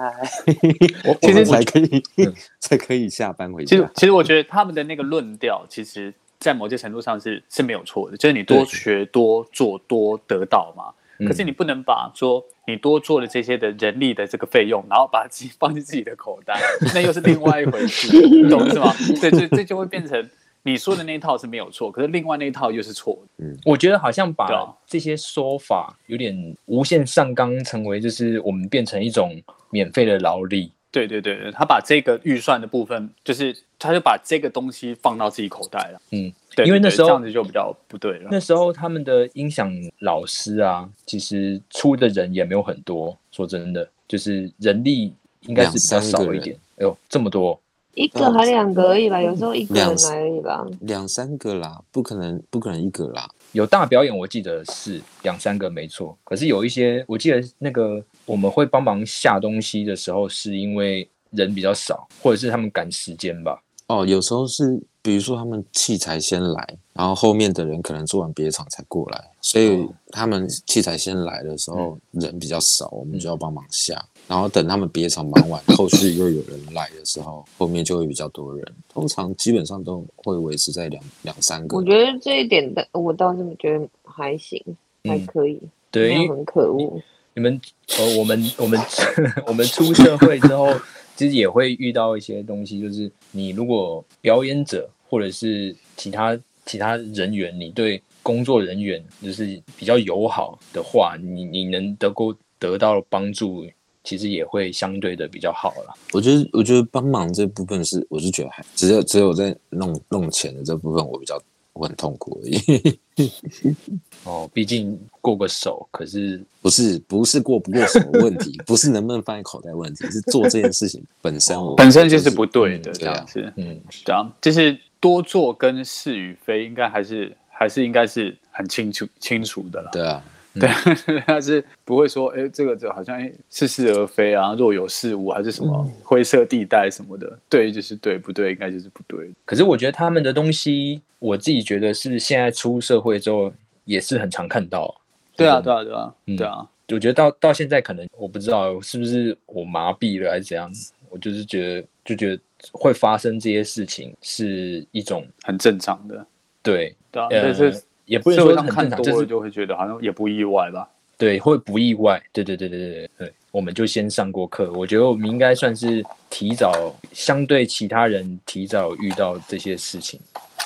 [1.04, 3.76] 我我们 我才可以嗯 才可以下班回家。
[3.76, 10.84] 其实其实我觉得他们的那个论调，其实在某些程度上是是没有错的，就是你多对学多做多得到嘛。
[11.18, 16.60] 嗯可是你不能把说你多做了这些的人力的这个费用，然后把自己放进自己的口袋，
[16.94, 18.92] 那又是另外一回事，你 懂是吗？
[19.18, 20.28] 对，这这就会变成
[20.66, 23.56] 你说的那一套是没有错，可是另外那一套又是错的。
[23.64, 30.72] 我觉得好像把这些说法有点无限上纲，成为就是我们变成一种免费的劳力。
[30.90, 36.00] 对对对对，他把这个预算的部分，就是他就把这个东西放到自己口袋了。
[36.10, 38.28] 嗯，对，对因为那时候这样子就比较不对了。
[38.32, 43.16] 那时候他们的音响老师啊，其实出的人也没有很多。
[43.30, 46.56] 说真的，就是人力应该是比较少一点。
[46.78, 47.60] 哎呦，这么多！
[47.96, 50.66] 一个还两个而已吧，有时候一个人来而已吧。
[50.82, 53.26] 两三个啦，不可能不可能一个啦。
[53.52, 56.16] 有大表演，我记得是两三个没错。
[56.22, 63.58] 可是有一些，我记得那个我们会帮忙下东西的时候，是因为人比较少，或者是他们赶时间吧。
[63.86, 74.04] 哦，有时候是比如说他们器材先来，然后后面的人可能做完别场才过来，所以哦他们器材先来的时候、人比较少，我们就要帮忙下。
[74.28, 78.74] 然后等他们别场忙完，后续又有人来的时候，后面就会比较多人。
[78.88, 81.76] 通常基本上都会维持在两两三个。
[81.76, 84.60] 我觉得这一点的，我倒是觉得还行，
[85.04, 85.60] 还嗯可以，
[85.90, 87.00] 对，很可恶。
[87.34, 87.60] 你们
[87.98, 88.80] 呃，我们我们
[89.46, 90.68] 我们出社会之后，
[91.14, 103.66] 其实也会遇到一些东西，就是你如果表演者或者是其他其他人员，你对工作人员就是比较友好的话，你你能得够得到帮助，
[104.06, 105.94] 其实也会相对的比较好了。
[106.12, 111.38] 我觉得，我觉得帮忙这部分是，我是觉得还只有只有在弄弄钱的这部分，我比较
[111.72, 112.98] 我很痛苦而已。
[114.24, 123.52] 哦，毕竟过个手，可是不是不是过不过手的问题，不是能不能放在口袋的问题，是做这件事情本身我本身就是不对的，嗯这样子。
[123.56, 129.90] 嗯，这样就是多做跟是与非，应该还是还是应该是很清楚清楚的了。
[129.92, 130.22] 对啊，
[130.60, 130.68] 对，
[131.26, 137.38] 他是不会说，哎，这个这好像哎似是而非啊，若有似无，还是什么灰色地带什么的。
[137.48, 139.30] 对就是对，不对应该就是不对。
[139.44, 143.52] 可是我觉得他们的东西，我自己觉得是现在出社会之后
[143.84, 144.94] 也是很常看到。
[145.36, 146.66] 对啊，对啊，对啊，嗯对啊。
[146.88, 150.70] 我觉得到到现在可能我不知道是不是我麻痹了还是怎样，
[151.10, 152.42] 我就是觉得就觉得
[152.72, 156.24] 会发生这些事情是一种很正常的，
[156.62, 157.26] 对，对啊。
[157.30, 160.88] 呃但是也不能社会说很正常，看多了就是就会觉得好像也不意外吧。
[161.18, 170.20] 对会不意外，对对对对对对对，我们就先上过课，我觉得我们应该算是提早相对其他人提早遇到这些事情，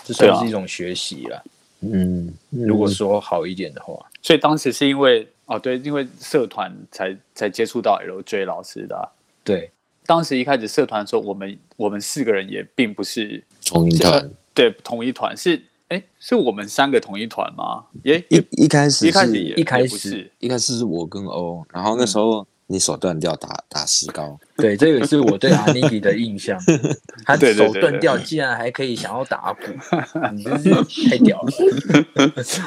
[0.04, 1.44] 这算是一种学习了。
[1.82, 9.06] 嗯，如果说好一点的话，所以当时是因为哦，对，因为社团才才接触到 LJ 老师的啊、
[9.44, 9.70] 对，
[10.04, 17.84] 当时一开始社团的时候，我们我们四个人也并不是同一团对同一团，是哎，是我们三个同一团吗？
[18.04, 26.56] 耶一也一开始是一开始一开始一开始是我跟欧，然后那时候你手断掉打打石膏，对，这个是我对阿尼迪的印象。
[27.26, 29.66] 他手断掉，竟然还可以想要打鼓，
[30.32, 30.70] 你真是
[31.08, 31.52] 太屌了。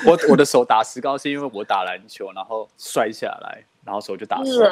[0.05, 4.69] 我我的手打石膏是因为我打篮球，然后摔下来，然后手就打石膏，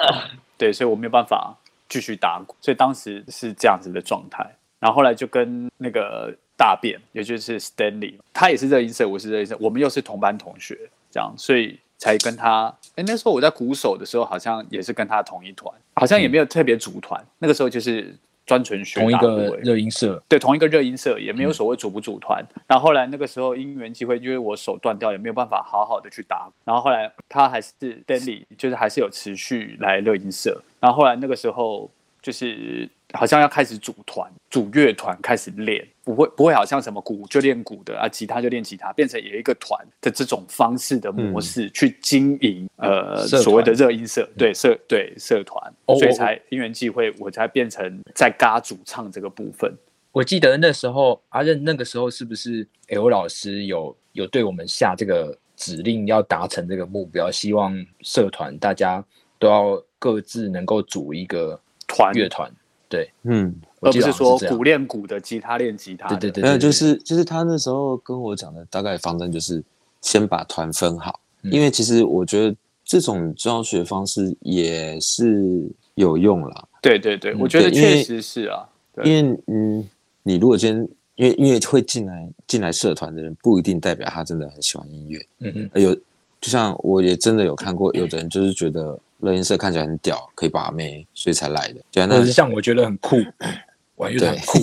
[0.58, 4.58] 对，所以我没有办法继续打鼓，所以当时是这样子的状态。
[4.80, 10.78] 然后后来就跟那个大便，也就是 Stanley，他也是热音社，我是热音社，我们又是同班同学，
[11.10, 12.72] 这样，所以才跟他。
[12.96, 17.20] 哎，那时候我在鼓手的时候，好像也是跟他同一团，好像也没有特别组团。
[17.40, 22.46] 那个时候就是专纯学同一个热音社，对，同一个热音社也没嗯有所谓组不组团。
[22.68, 26.48] 然后后来那个时候因缘机会，因为我手断掉，也没有办法好好的去打。
[26.64, 27.74] 然后后来他还是
[28.06, 30.62] Stanley，就是还是有持续来热音社。
[30.80, 31.90] 然后后来那个时候
[32.22, 49.74] 就是好像要开始组团、组乐团开始练，不会不会好像什么鼓就练鼓的啊，吉他就练吉他，变成有一个团的这种方式的模式去经营、呃所谓的热音社，对社对社团，哦所以才因缘际会，我才变成在嘎主唱这个部分。
[50.12, 59.04] 我记得那时候阿任那个时候是不是 L 老师有有对我们下这个指令，要达成这个目标，希望社团大家
[59.40, 61.60] 都要各自能够组一个
[61.92, 62.14] 团。
[62.14, 62.52] 乐团。
[62.88, 63.10] 对。
[63.24, 66.18] 嗯，而不是说鼓练鼓的，吉他练吉他的。
[66.18, 69.64] 对对对，没有，对就是就是他那时候跟我讲的大概方针就是
[70.02, 71.52] 先把团分好，嗯。
[71.52, 77.40] 因为其实我觉得这种教学方式也是有用啦，对对对，嗯。
[77.40, 78.68] 我觉得确实是啊。
[78.94, 79.06] 对。
[79.06, 79.90] 因为嗯，
[80.24, 85.94] 你如果今天因为因为会进来进来社团的人，不一定代表他真的很喜欢音乐，嗯嗯，有
[86.42, 93.18] 就像我也真的有看过，有的人就是觉得乐音社看起来很屌，可以把妹，所以才来的，对啊，那像我觉得很酷，
[93.96, 94.60] 玩乐团很酷，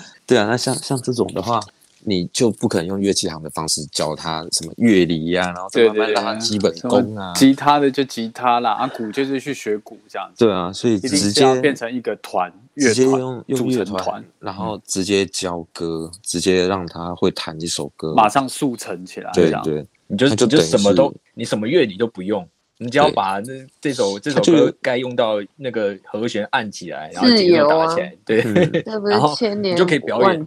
[0.26, 1.60] 对啊，那像像这种的话，
[2.06, 7.32] 你就不可能用乐器行的方式教他什么乐理呀、然后再慢慢让他基本功啊。
[7.32, 19.30] 吉他的就吉他啦，啊，鼓就是去学鼓这样子，对啊，所以直接变成一个团乐直接团用用乐成团，然后直接教歌，直接让他会弹一首歌，马上速成起来。
[19.32, 22.46] 对对，你就你就什么都，你什么乐理都不用，
[22.78, 27.86] 你只要把那这首这首歌该用到那个和弦按起来，然后自节奏由啊。
[27.86, 30.44] 打起来，对，嗯 然后你就可以表演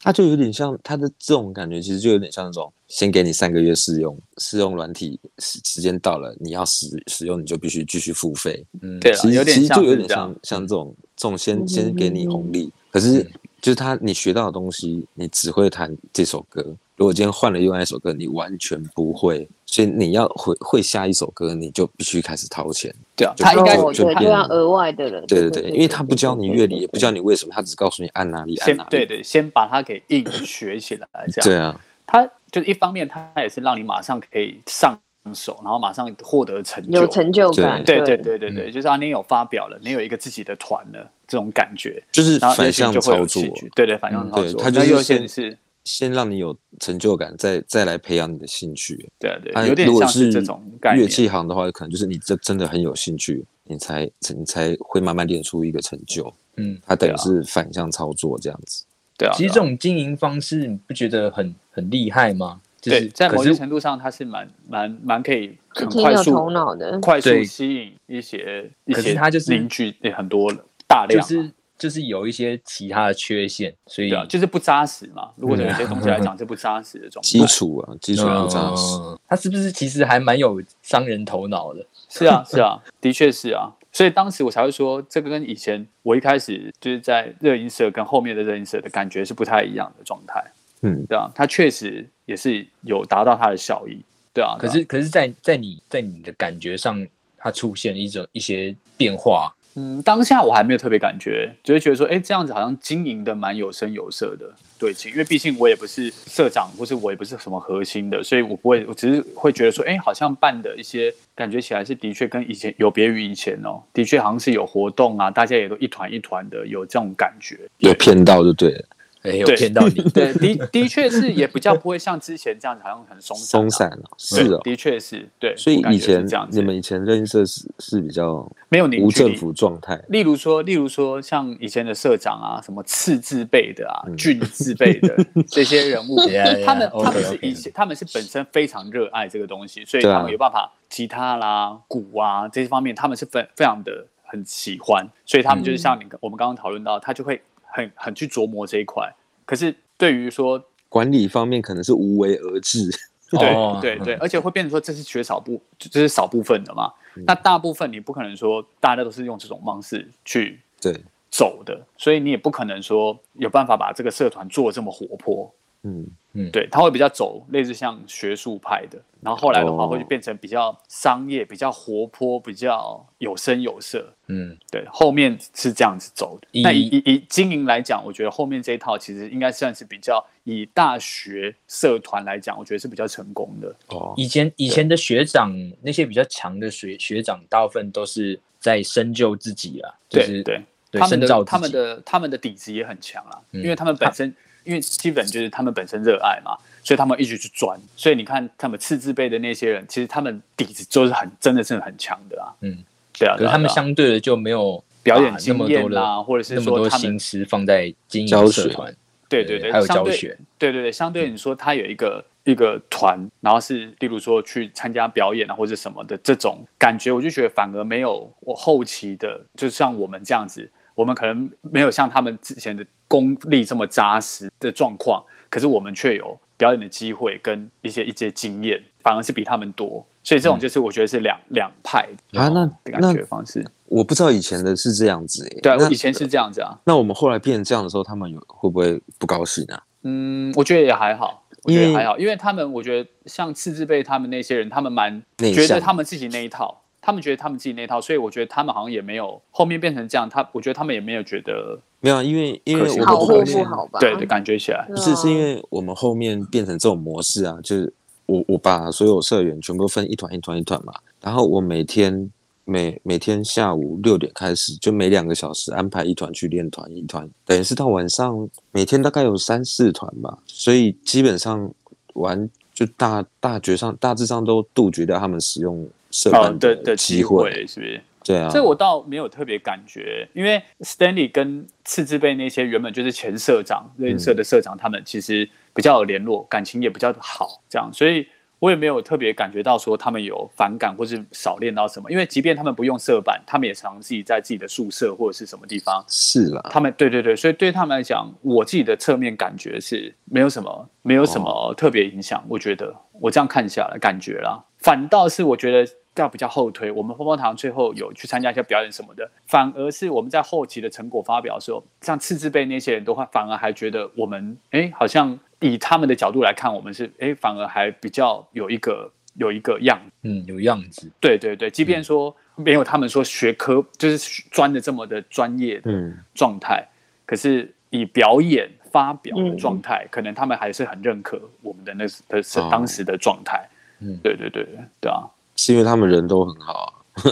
[0.00, 8.64] 它就有点像它的这种感觉，其实就有点像那种先给你三个月试用，试用软体时时间到了，你要使使用，你就必须继续付费。
[8.80, 13.22] 嗯，对了其实就有点像像这种这种先嗯先给你红利，可是
[13.60, 16.64] 就是他你学到的东西，你只会弹这首歌。
[16.96, 22.94] 如果今天换了另外一首歌，你完全不会，所以你要会会下一首歌，你就必须开始掏钱。
[23.16, 25.20] 对啊，他应该就变就要额外的了。
[25.26, 28.88] 对对对，因为他不教你乐理，也不教你为什么，他只告诉你按哪里按哪里。
[28.90, 31.44] 对对，先把它给硬学起来，这样。
[31.50, 34.96] 对啊，他就是一方面，他也是让你马上可以上
[35.32, 37.00] 手，然后马上获得成就。
[37.00, 37.82] 有成就感。
[37.82, 43.42] 对对对对对对，就是啊，你有发表了，你有一个自己的团了，这种感觉，就是反向操作。
[43.74, 44.52] 对对，反向嗯操作。
[44.52, 49.08] 对他就是先是，先让你有成就感，再再来培养你的兴趣。
[49.18, 51.06] 对啊对，啊有点如果像是这种概乐。
[51.06, 56.32] 器行的话，可能就是你这真的很有兴趣，你才你才会慢慢练出一个成就。
[56.56, 58.84] 嗯，它等于是反向操作这样子。
[59.16, 62.60] 对啊，其实对啊这种经营方式，你不觉得很很厉害吗？
[62.80, 66.98] 就是对，在某些程度上，它是蛮蛮蛮可以很快速挺有头脑的。
[67.00, 70.52] 快速吸引一些一些它就是凝聚很多
[70.86, 75.30] 大量嘛，就是就是有一些其他的缺陷，所以对啊，就是不扎实嘛。
[75.36, 78.96] 如果有嗯些东西来讲是不扎实的状态基，础啊，基础不扎实。
[78.98, 81.84] 嗯他是不是其实还蛮有商人头脑的？
[82.08, 83.72] 是啊是啊，的确是啊。
[83.92, 90.44] 所以当时我才会说，这个跟以前我一开始就是在热音社跟后面的热音社的感觉是不太一样的状态，
[90.82, 93.98] 嗯，对啊，它确实也是有达到它的效益，
[94.32, 94.56] 对啊。
[94.58, 97.04] 对啊可是可是在在你在你的感觉上，
[97.38, 104.46] 它出现一种一些变化，嗯，当下我还没有特别感觉，只是觉得说，哎，这样子好像经营的蛮有声有色的，
[104.78, 104.94] 对。
[105.10, 117.58] 因为毕竟我也不是社长，或是我也不是什么核心的，所以我不会，我只是会觉得说，哎，好像办的一些感觉起来是的确跟以前有别于以前哦，的确好像是有活动啊，大家也都一团一团的，有这种感觉。
[117.78, 118.84] 有骗到就对了，
[119.24, 119.94] 哎，有对骗到你。
[120.12, 123.96] 对，的的确是也比较不会像之前这样子，好像很松散啊、松散了，
[124.34, 124.60] 对是哦。
[124.62, 125.56] 的确是对。
[125.56, 135.16] 所以以前觉是这样子你们以前认识是是比较没有无政府状态，例如说，例如说，像以前的社长啊，什么次字辈的啊、嗯俊字辈的
[135.48, 147.42] 这些人物 Yeah, yeah, 他们他们是以前他们是本身非常热爱这个东西，所以他们有办法吉他啦、鼓啊这些方面，他们是非非常的很喜欢，所以他们就是像你我们刚刚讨论到，他就会
[147.74, 149.12] 很很去琢磨这一块。
[149.44, 152.88] 可是对于说管理方面可能是无为而治。
[153.30, 156.92] 对、哦对对，而且会变成说这是缺少部，这是少部分的嘛。
[157.16, 160.92] 嗯那大部分你不可能说大家都是用这种方式去对，
[161.30, 165.52] 走的，所以你也不可能说有办法把这个社团做这么活泼。
[165.82, 166.06] 嗯，
[166.52, 169.88] 对，他会比较走类似像学术派的，然后后来的话哦。
[169.88, 174.12] 会变成比较商业、比较活泼、比较有声有色。
[174.26, 176.60] 嗯，对，后面是这样子走的。
[176.62, 183.72] 那以以以经营来讲，我觉得后面这一套其实应该算是比较以大学社团来讲，我觉得是比较成功的。
[183.88, 193.62] 哦，以前以前的学长，那些比较强的学学长，大部分都是在深究自己啊，就对是对对他们的他们的他们的底子也很强啊，嗯。
[193.62, 197.78] 因为他们本身因为基本就是他们本身热爱嘛，所以他们一直去钻。
[197.96, 202.52] 所以你看他们次字辈的那些人，其实他们底子就是很真的是很强的啊。
[202.60, 202.78] 嗯，
[203.18, 208.94] 对啊，可是他们相对的就没有表演经验啦啊，或者是那么多说他们心思放在经营社团，
[209.28, 230.06] 对对对，还有教学，对对对，相对你说他有一个一个团，然后是例如说去参加表演啊或者什么的这种感觉，我就觉得反而没有我后期的，就像我们这样子，我们可能没有像他们之前的功力这么扎实的状况，可是我们却有表演的机会跟一些一些经验，反而是比他们多。
[230.22, 233.62] 所以这种就是我觉得是两两派啊，那的感那觉方式。
[233.84, 236.78] 我不知道以前的是这样子诶、对啊，我以前是这样子啊。
[236.84, 239.82] 那我们后来变成这样的时候，他们有会不会不高兴啊？
[240.02, 254.00] 嗯，我觉得也还好，我觉得还好，因为他们我觉得像次字辈他们那些人，他们蛮内觉得他们自己那一套，他们觉得他们自己那套，所以我觉得他们好像也没有后面变成这样，他我觉得他们也没有觉得没有啊，因为因为我好或们后面不好吧？
[254.00, 257.92] 对对，感觉起来，不是是因为为我们后面变成这种模式啊，就是
[258.24, 262.30] 我我把所有社员全部分一团一团一团嘛，然后我每天
[262.64, 271.70] 每每天下午六点开始，就每两个小时安排一团去练团一团，等于是到晚上每天大概有三四团吧，所以基本上
[272.14, 278.00] 玩就大大绝上大致上都杜绝掉他们使用社哦办的的机机会，是不是？
[278.24, 288.26] 对啊，这我倒没有特别感觉，因为 Stanley 跟次之辈那些原本就是前社长、热音社的社长，他们其实比较有联络，感情也比较好，这样，所以
[288.60, 302.94] 我也没有特别感觉到说他们有反感或是少练到什么，因为即便他们不用社办，他们也常自己在自己的宿舍或者是什么地方，是啦，他们对对对，所以对他们来讲，我自己的侧面感觉是没有什么没有什么特别影响，我觉得。
[303.20, 320.00] 我这样看下来感觉啦，反倒是我觉得要比较后推，我们泡泡糖最后有去参加一些表演什么的，反而是我们在后期的成果发表的时候，像次字辈那些人都会反而还觉得我们哎好像以他们的角度来看，我们是哎反而还比较有一个有一个样。
[320.22, 326.86] 嗯，有样子，对对对，即便说没有他们说学科就是专的这么的专业的嗯，状态，
[327.26, 329.56] 可是以表演发表的嗯。
[329.56, 333.68] 状态，可能他们还是很认可我们的那的是哦当时的状态。
[333.98, 334.16] 嗯。
[334.22, 335.24] 对对对对对啊，
[335.56, 337.22] 是因为他们人都很好啊，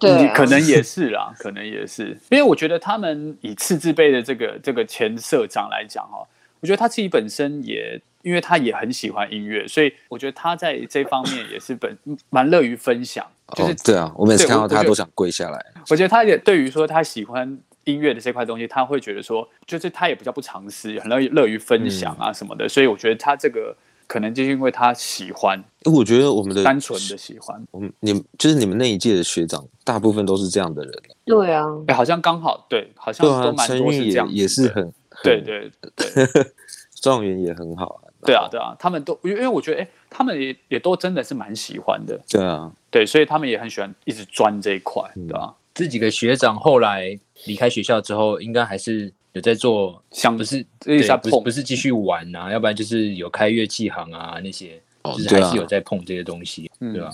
[0.00, 6.26] 对啊可能也是啦， 可能也是，因为我觉得他们以次字辈的这个这个前社长来讲哈，
[6.60, 8.00] 我觉得他自己本身也。
[8.22, 11.96] 因为他也很喜欢音乐，所以我觉得他在这方面也是本
[12.30, 13.24] 蛮乐于分享。
[13.56, 15.66] 就是哦，对啊，我每次看到他都想跪下来。
[15.88, 23.74] 我觉得他也对于说他喜欢音乐的这块东西，他会觉得说，就是他也比较不尝试，很乐乐于分享啊什么的，所以我觉得他这个
[24.08, 30.92] 可能就是因为他喜欢，我觉得我们的单纯的喜欢，我们你就是你们那一届的学长，大部分都是这样的人。
[31.24, 34.92] 对啊，哎，好像刚好对，好像都蛮多是这样子也是很
[35.22, 36.26] 对，对对。
[37.00, 38.10] 状元也很好啊。
[38.24, 45.28] 对啊对啊，他们都因为我觉得哎，他们也也都真的是蛮喜欢的，对啊，对，所以他们也很喜欢一直钻这一块，嗯。
[45.28, 45.54] 对吧？
[45.74, 57.10] 这几个学长后来离开学校之后，应该还是有在做，像不是一直在碰对不是不是继续玩啊，要不然就是有开乐器行啊那些，就是还是有在碰这些东西，嗯对吧？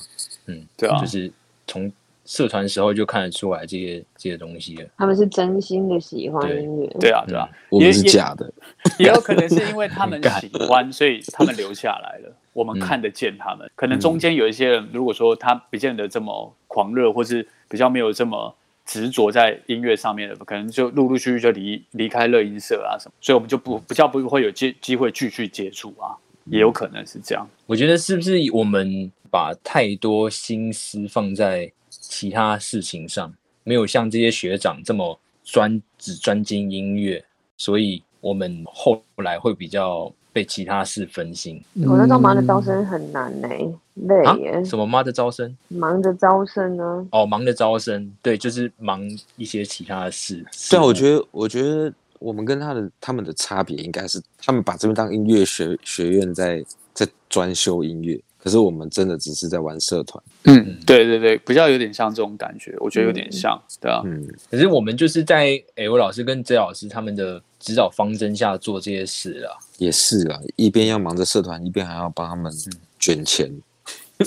[0.47, 1.31] 嗯，对啊就是
[1.67, 1.91] 从
[2.25, 4.89] 社团时候就看得出来这些这些东西了。
[4.97, 6.87] 他们是真心的喜欢音乐。
[6.99, 8.51] 对啊对啊，我们是也也假的。
[8.99, 12.35] 也有可能是因为他们 喜欢，所以他们留下来了。
[12.55, 18.55] 我们看得见他们，可能中间有一些人，如果说他不见得这么狂热，或是比较没有这么
[18.85, 26.15] 执着在音乐上面的，可能就陆陆续续就离离开乐音社啊什么，所以我们就不比较不会有机机会继续接触啊，
[26.47, 27.49] 也有可能是这样。
[27.67, 33.33] 我觉得是不是我们把太多心思放在其他事情上，
[33.63, 37.25] 没有像这些学长这么专只专精音乐，
[37.57, 41.63] 所以我们后来会比较被其他事分心。
[41.87, 43.49] 我那时候忙着招生很难呢、
[43.95, 44.37] 累啊，。
[44.65, 44.85] 什么？
[44.85, 45.57] 忙的招生？
[45.69, 49.01] 忙着招生呢，哦，忙着招生，对，就是忙
[49.37, 50.45] 一些其他的事。
[50.69, 60.23] 对啊，我觉得，我觉得我们跟他的他们的差别应该是，他们把这边当音乐学学院在在专修音乐，可是我们真的只是在玩社团。
[60.47, 69.57] 嗯，对对对，比较有点像这种感觉，我觉得有点像，对啊，嗯，可是我们就是在 L 老师跟 J 老师他们的指导方针下做这些事啊。
[69.79, 72.53] 也是啊，一边要忙着社团，一边还要帮他们
[72.99, 73.51] 卷钱。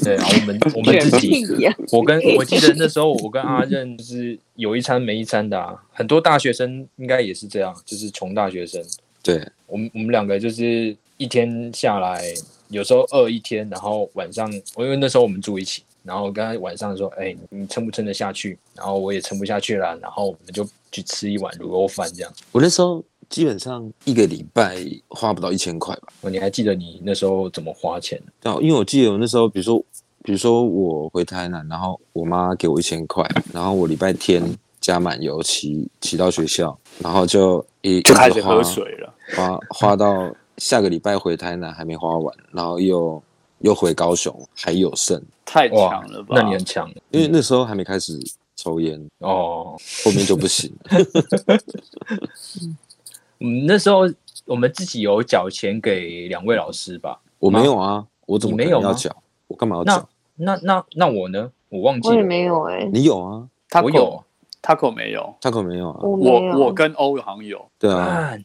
[0.04, 1.46] 对啊，我们 我们自己！
[1.92, 8.84] 我跟我记得那时候我跟阿任就是有一餐没一餐的啊，很多大学生应该也是这样，就是穷大学生。
[9.24, 12.22] 对，我们我们两个就是一天下来，
[12.68, 18.60] 有时候饿一天，然后晚上我，因为那时候我们住一起，然后我跟他晚上说，哎、你撑不撑得下去？
[18.76, 22.34] 然后我也撑不下去了，然后我们就去吃一碗卤肉饭这样。
[22.52, 24.78] 我那时候基本上一个礼拜
[25.10, 26.08] 花不到一千块吧。
[26.22, 28.22] 哦，你还记得你那时候怎么花钱？
[28.42, 29.84] 对啊，因为我记得我那时候，比如说，
[30.24, 34.44] 比如说我回台南，然后我妈给我一千块，然后我礼拜天
[34.80, 39.14] 加满油骑骑到学校，然后就一就开始喝水了。
[39.36, 43.22] 花花到下个礼拜回台南还没花完，然后又
[43.60, 46.36] 又回高雄还有剩，太强了吧？
[46.36, 48.18] 那你很强因为那时候还没开始
[48.56, 49.76] 抽烟，哦。
[50.04, 50.98] 后面就不行了。
[53.40, 54.02] 嗯，那时候
[54.46, 57.20] 我们自己有缴钱给两位老师吧？
[57.40, 59.16] 我没有啊，我怎么没有缴？
[59.48, 60.10] 我干嘛要那缴？
[60.36, 61.52] 那那那我呢？
[61.70, 63.48] 我忘记我也了，没有哎、你有啊？
[63.70, 64.24] 他我有。
[64.60, 66.00] 他可没有，他可没有啊？
[66.02, 66.18] 我。
[66.18, 67.66] 我我跟欧好像有。
[67.80, 68.38] 对啊，啊，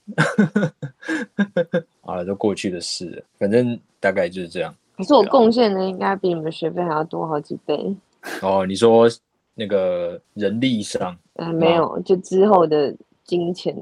[2.03, 4.73] 好了，都过去的事了，反正大概就是这样。
[4.97, 7.97] 可是我贡献的应该比你们学费还要多好几倍。
[8.41, 9.09] 哦，你说
[9.55, 13.75] 那个人力上，呃，没有，就之后的金钱、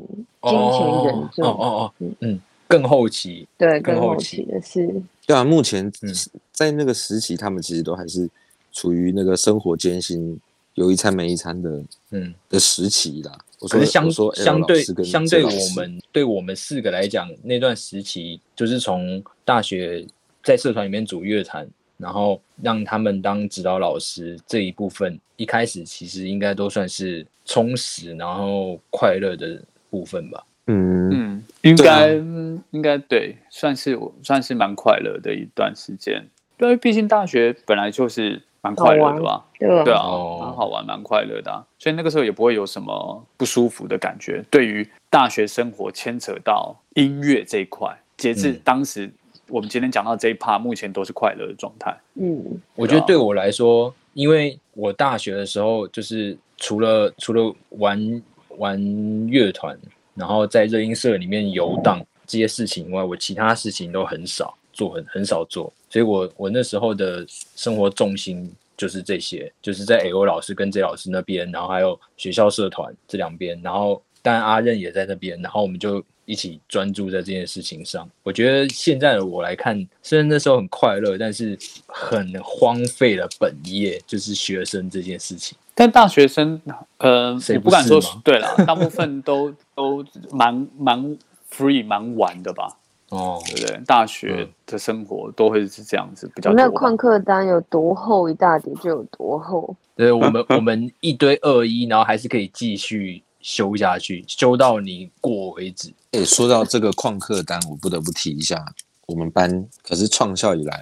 [0.42, 4.36] 金钱援助，哦哦哦嗯，嗯，更后期，对，更后期。
[4.38, 5.02] 期的事。
[5.26, 6.14] 对啊，目前嗯。
[6.52, 8.28] 在那个时期，他们其实都还是
[8.70, 10.38] 处于那个生活艰辛、
[10.74, 13.32] 有一餐没一餐的嗯，的时期啦。
[13.60, 20.06] 我说，可是相我说相对跟相对我们对我们四个来讲，那段时期就是从大学
[20.42, 21.66] 在社团里面组乐团，
[22.00, 30.44] 然后让他们当指导老师这一部分，一开始其实应该都算是充实然后快乐的部分吧。
[30.66, 36.24] 嗯，嗯，应该、嗯应该对，算是我算是蛮快乐的一段时间。
[36.58, 39.44] 因为毕竟大学本来就是蛮快乐的吧？
[39.58, 44.44] 对啊，哦蛮好玩，蛮快乐的、啊，所以那个时候也不会有什么不舒服的感觉。
[44.50, 49.10] 对于大学生活牵扯到音乐这一块，截至嗯当时
[49.50, 51.94] 我们今天讲到这一趴，目前都是快乐的状态。
[52.14, 52.42] 嗯，
[52.74, 58.22] 我觉得对我来说，因为我大学的时候就是除了除了玩
[58.58, 58.80] 玩
[59.28, 59.78] 乐团，
[60.14, 65.72] 然后在热音社里面游荡这些事情以外，我其他事情都很少做，很很少做。
[65.88, 78.08] 所以我我那时候的生活重心就是这些，就是在 A O 老师跟 J 老师那边，然后还有学校社团这两边，然后当然阿任也在那边，然后我们就一起专注在这件事情上。
[78.22, 81.58] 我觉得现在的我来看，虽然那时候很快乐，但是
[81.88, 85.58] 很荒废了本业，就是学生这件事情。
[85.74, 86.60] 但大学生，
[86.98, 91.18] 呃，我不敢说对了， 大部分都都蛮蛮
[91.50, 92.76] free 蛮玩的吧，
[93.08, 93.80] 哦，对不对？
[93.86, 99.74] 大学的生活都会是这样子，比较我那旷课单有多厚一大叠就有多厚。
[99.96, 105.92] 对，我们 我们一堆二一，然后还是可以继续修下去，修到你过为止。
[106.12, 108.64] 诶，说到这个旷课单，我不得不提一下，
[109.06, 110.80] 我们班可是创校以来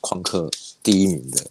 [0.00, 0.50] 旷课
[0.82, 1.46] 第一名的，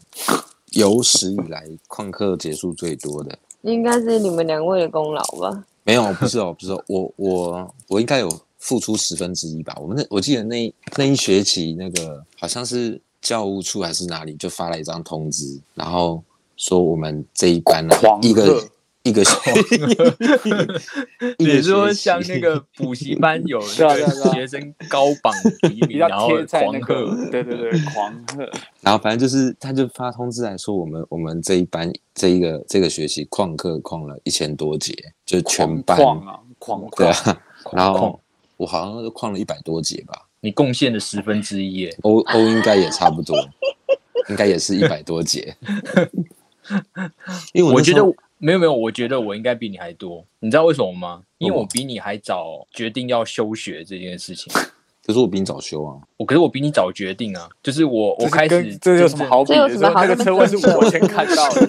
[0.72, 3.38] 有史以来旷课结束最多的。
[3.62, 5.66] 应该是你们两位的功劳吧？
[5.84, 9.76] 没有，不是哦，不是哦，我我我应该有付出十分之一吧。
[9.80, 16.24] 我们那我记得那那一学期那个好像是教务处还是哪里就发了一张通知，然后
[16.58, 18.70] 说我们这一班呢、狂一个贺
[19.04, 20.82] 一个一个
[21.38, 28.50] 你说像那个补习班有 那个学生高榜第一比名， 较然后贴在那狂个贺，，对对对，狂贺。
[28.82, 34.94] 然后反正就是，他就发通知来说，我们我们这一班这一个这个学期旷课旷了一千多节，
[35.26, 37.08] 就全班狂啊，狂对！
[37.08, 37.42] 啊，
[37.72, 38.22] 然狂后
[38.58, 41.98] 我好像就旷了一百多节吧，你贡献了十分之一耶。
[42.02, 43.38] 欧欧应该也差不多，
[44.30, 45.56] 应该也是一百多节。
[47.54, 50.26] 因为那时候我觉得没有没有，我觉得我应该比你还多。
[50.40, 51.22] 你知道为什么吗？
[51.38, 54.52] 因为我比你还早决定要休学这件事情。
[55.06, 59.56] 可是我比你早休啊，我可是我比你早决定啊，就是我我开始跟这有什么好比的？
[59.56, 61.68] 这有什么好那个车位是我先看到的。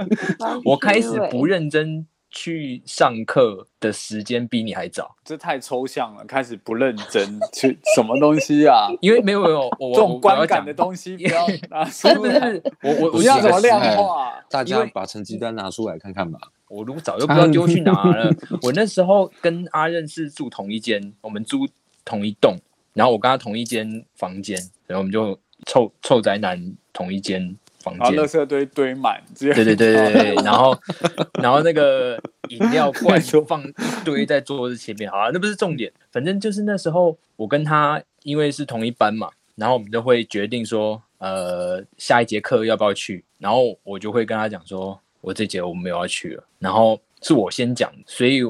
[0.64, 2.06] 我开始不认真
[2.36, 8.88] 去上课的时间比你还早，这太抽象了，开始不认真去什么东西啊？
[9.00, 14.34] 因为没有没有我我 这种观感的东西不要拿出来， 不是我我我不要怎么量哎化？
[14.50, 16.38] 大家把成绩单拿出来看看吧。
[16.68, 18.34] 我如果早就不知道丢去哪了。
[18.62, 21.68] 我那时候跟阿任是住同一间，我们租
[22.04, 22.56] 同一栋，
[22.94, 24.58] 然后我跟他同一间房间，
[24.88, 28.26] 然后我们就臭臭宅男同一间房然后垃。
[28.26, 30.76] 圾堆堆满，对对对对对对，然后
[31.42, 32.18] 然后那个
[32.48, 33.72] 饮料罐就放一
[34.04, 48.42] 堆在桌子前面，好啊，那不是重点，反正就是那时候我跟他因为是同一班嘛，然后我们就会决定说，呃，下一节课要不要去，然后我就会跟他讲说，我这节我没有要去了，然后是我先讲，所以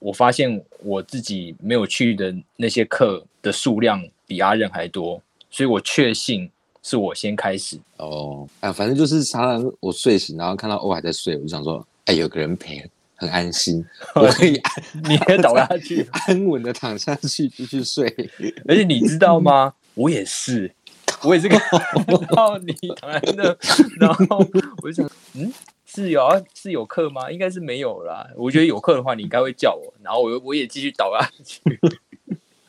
[0.00, 6.50] 我发现我自己没有去的那些课的数量比阿任还多，所以我确信
[6.82, 7.78] 是我先开始。
[7.98, 12.82] 哦，哎，反正就是常常我睡醒，然后看到欧还在睡，我就想说，哎，有个人陪，
[13.16, 13.84] 很安心，
[14.16, 14.72] 我可以安
[15.08, 18.06] 你也倒下去， 安稳的躺下去继续睡。
[18.66, 19.74] 而且你知道吗？
[19.94, 20.72] 我也是，
[21.22, 21.60] 我也是看
[22.34, 23.44] 到你躺在那，
[23.98, 24.38] 然后
[24.82, 25.52] 我就想，嗯，
[25.84, 27.30] 是有要是有课吗？
[27.30, 28.26] 应该是没有啦。
[28.36, 31.60] 我觉得有课的话，你应该会叫我，然后我我也继续倒下去。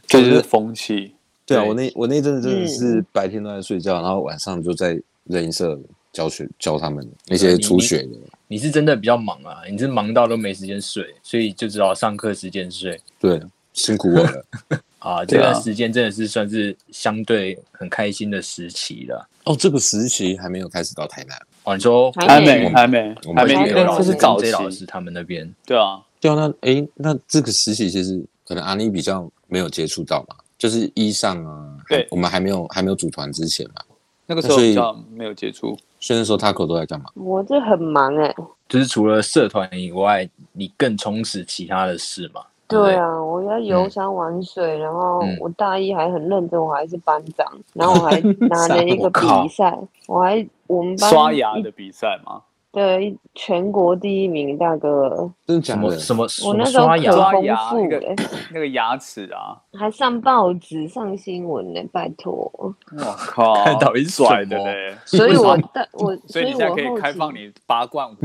[0.07, 1.15] 这就是风气。
[1.51, 5.79] 对啊，我那我那阵子真的是白天都在睡觉，然后晚上就在热音社
[6.11, 8.09] 教学教他们那些初学的。
[8.47, 13.41] 你是真的比较忙啊，你是忙到都没时间睡，所以就只好上课时间睡对，
[13.73, 14.45] 辛苦我了。
[14.99, 15.23] 啊。
[15.25, 19.27] 这段时间真的是算是相对很开心的时期了。
[19.45, 21.37] 哦，这个时期还没有开始到台南。
[21.63, 23.55] 哦，你说还还没没，还没，还没，
[23.97, 33.81] 这是早期老师他们那边，对啊，对啊，那哎，那这个时期其实可能阿妮比较没有接触到嘛，就是一上啊，对我们还没有还没有组团之前嘛，
[34.27, 35.75] 那个时候没有接触。
[35.99, 37.07] 所以那时候 Taco 都在干嘛？
[37.15, 38.35] 我这很忙哎、
[38.69, 42.41] 就是除了社团以外，你更充实其他的事嘛？
[42.67, 52.41] 对啊，我在游嗯山玩水，然后嗯我大一还很认真，我还是班长，然后我还 拿了一个比赛，我还我们班刷牙的比赛嘛，
[52.71, 55.97] 对全国第一名，大哥，什么真的假的？
[55.99, 58.15] 什么什么我那时候刷牙可刷丰富牙那个嘞，
[58.53, 62.49] 那个牙齿啊， 还上报纸、上新闻呢，拜托。
[62.55, 62.75] 我
[63.17, 64.95] 靠， 看到底是什么帅的嘞！
[65.05, 68.15] 所以我为什么大我，所以你现在可以开放你拔罐舞，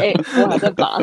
[0.00, 0.98] 哎、我还在拔，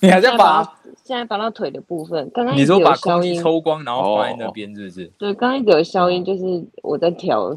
[0.00, 0.64] 你还在拔？
[0.64, 0.74] 拔，
[1.04, 2.30] 现在拔到腿的部分。
[2.32, 5.04] 刚刚你说把空气消音，抽光，然后放在那哦边，是不是？
[5.18, 6.42] 对，刚刚一直有消音，就是
[6.82, 7.54] 我在调。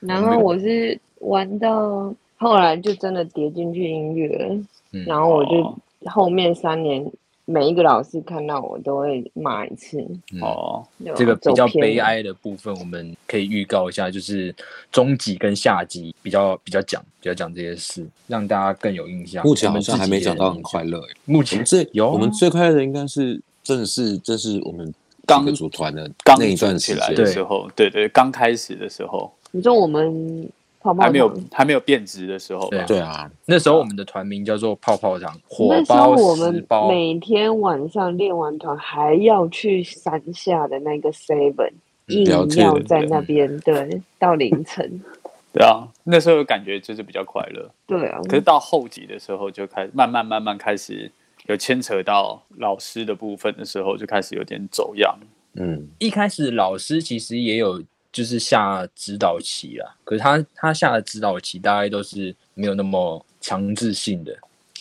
[0.00, 4.58] 然后我是玩到后来就真的跌进去音乐，
[4.92, 5.76] 嗯，然后我就哦
[6.06, 7.04] 后面三年
[7.44, 9.98] 每一个老师看到我都会骂一次。
[10.32, 10.82] 嗯哦，
[11.14, 14.54] 这个比较悲哀的部分，我们可以预告一下，就是
[14.90, 19.44] 中级跟下级比较比较讲比较讲这些事，让大家更有印象。
[19.44, 21.14] 目前好我们像还没讲到很快乐欸。
[21.26, 24.90] 目前最有啊我们最快乐的应该是正是这是我们
[25.26, 27.24] 刚组团的刚那一段组起来时间。
[27.26, 30.48] 的时候，对对，刚开始的时候，你说我们
[30.80, 32.86] 泡泡还没有还没有变质的时候吧对？
[32.86, 41.70] 对啊，那时候我们的团名叫做泡泡糖，火那时候包我们包，每天晚上练完团还要去山下的那个 seven，
[42.06, 45.00] 硬了解要在那边 对到凌晨。
[45.52, 47.68] 对啊，那时候感觉就是比较快乐。
[47.86, 51.10] 对啊，可是到后集的时候，就开始慢慢慢慢开始
[51.46, 55.12] 有牵扯到老师的部分的时候，就开始有点走样。
[55.54, 64.36] 嗯，一开始老师其实也有就是下指导棋啦，可是他他下的指导棋大概都是没有那么强制性的，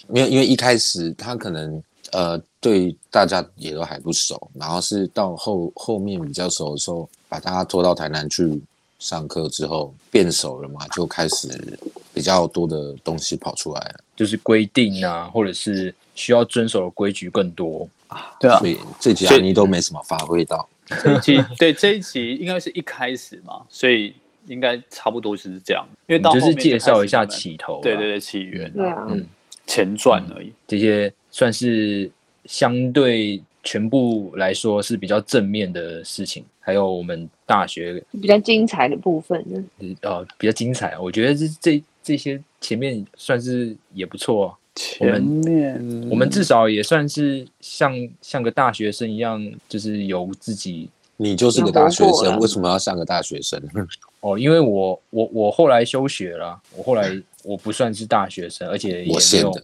[0.10, 8.62] 因为因为一开始他可能呃对大家也都还不熟，然后是到后后面比较熟的时候，把大家拖到台南去
[8.98, 11.78] 上课之后变熟了嘛，就开始
[12.14, 14.00] 比较多的东西跑出来了。
[14.16, 18.36] 就是规定啊，或者是需要遵守的规矩更多啊。
[18.40, 20.68] 对啊所，以这几所以安妮都没什么发挥到。
[21.02, 24.14] 这一期对这一集应该是一开始嘛，所以
[24.48, 25.86] 应该差不多是这样。
[26.08, 29.26] 因为到就是介绍一下起头啦，对对对，起源、对啊，嗯
[29.68, 30.52] 前传而已。
[30.68, 32.10] 这些算是
[32.46, 39.64] 相对全部来说是比较正面的事情，还有我们大学比较精彩的部分呢。
[40.02, 53.62] 呃比较精彩，我觉得这这这些前面算是也不错啊、前面我们至少也算是像像个大学生一样，就是有自己你就是个大学生，为什么要像个大学生？
[54.22, 57.12] 哦，因为我我我后来休学了，我后来
[57.44, 59.64] 我不算是大学生，而且也没有我现的。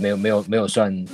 [0.00, 1.04] 没有没有没有算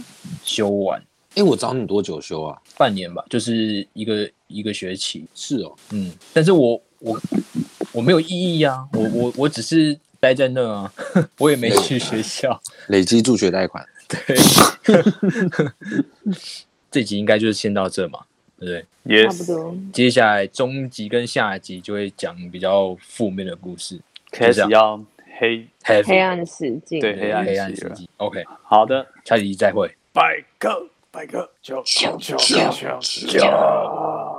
[0.42, 1.02] 修完
[1.34, 2.56] 哎，我找你多久休啊？
[2.78, 7.20] 半年吧，就是一个一个学期，是哦，嗯，但是我我
[7.92, 10.90] 我没有意义啊，我我我只是待在那啊，
[11.36, 12.58] 我也没去学校，
[12.88, 13.86] 累积助学贷款。
[14.08, 14.36] 对，
[16.90, 18.20] 这集应该就是先到这嘛，
[18.58, 18.86] 对不对？
[19.02, 19.76] 也差不多。
[19.92, 24.00] 接下来中集跟下集就会讲比较负面的故事，
[24.30, 24.98] 开始要
[25.38, 25.68] 黑。
[26.06, 28.08] 黑暗史境，对黑暗黑暗期了时期。
[28.16, 29.94] OK，好的，下集再会。
[30.14, 34.33] 拜个拜个九九九九九。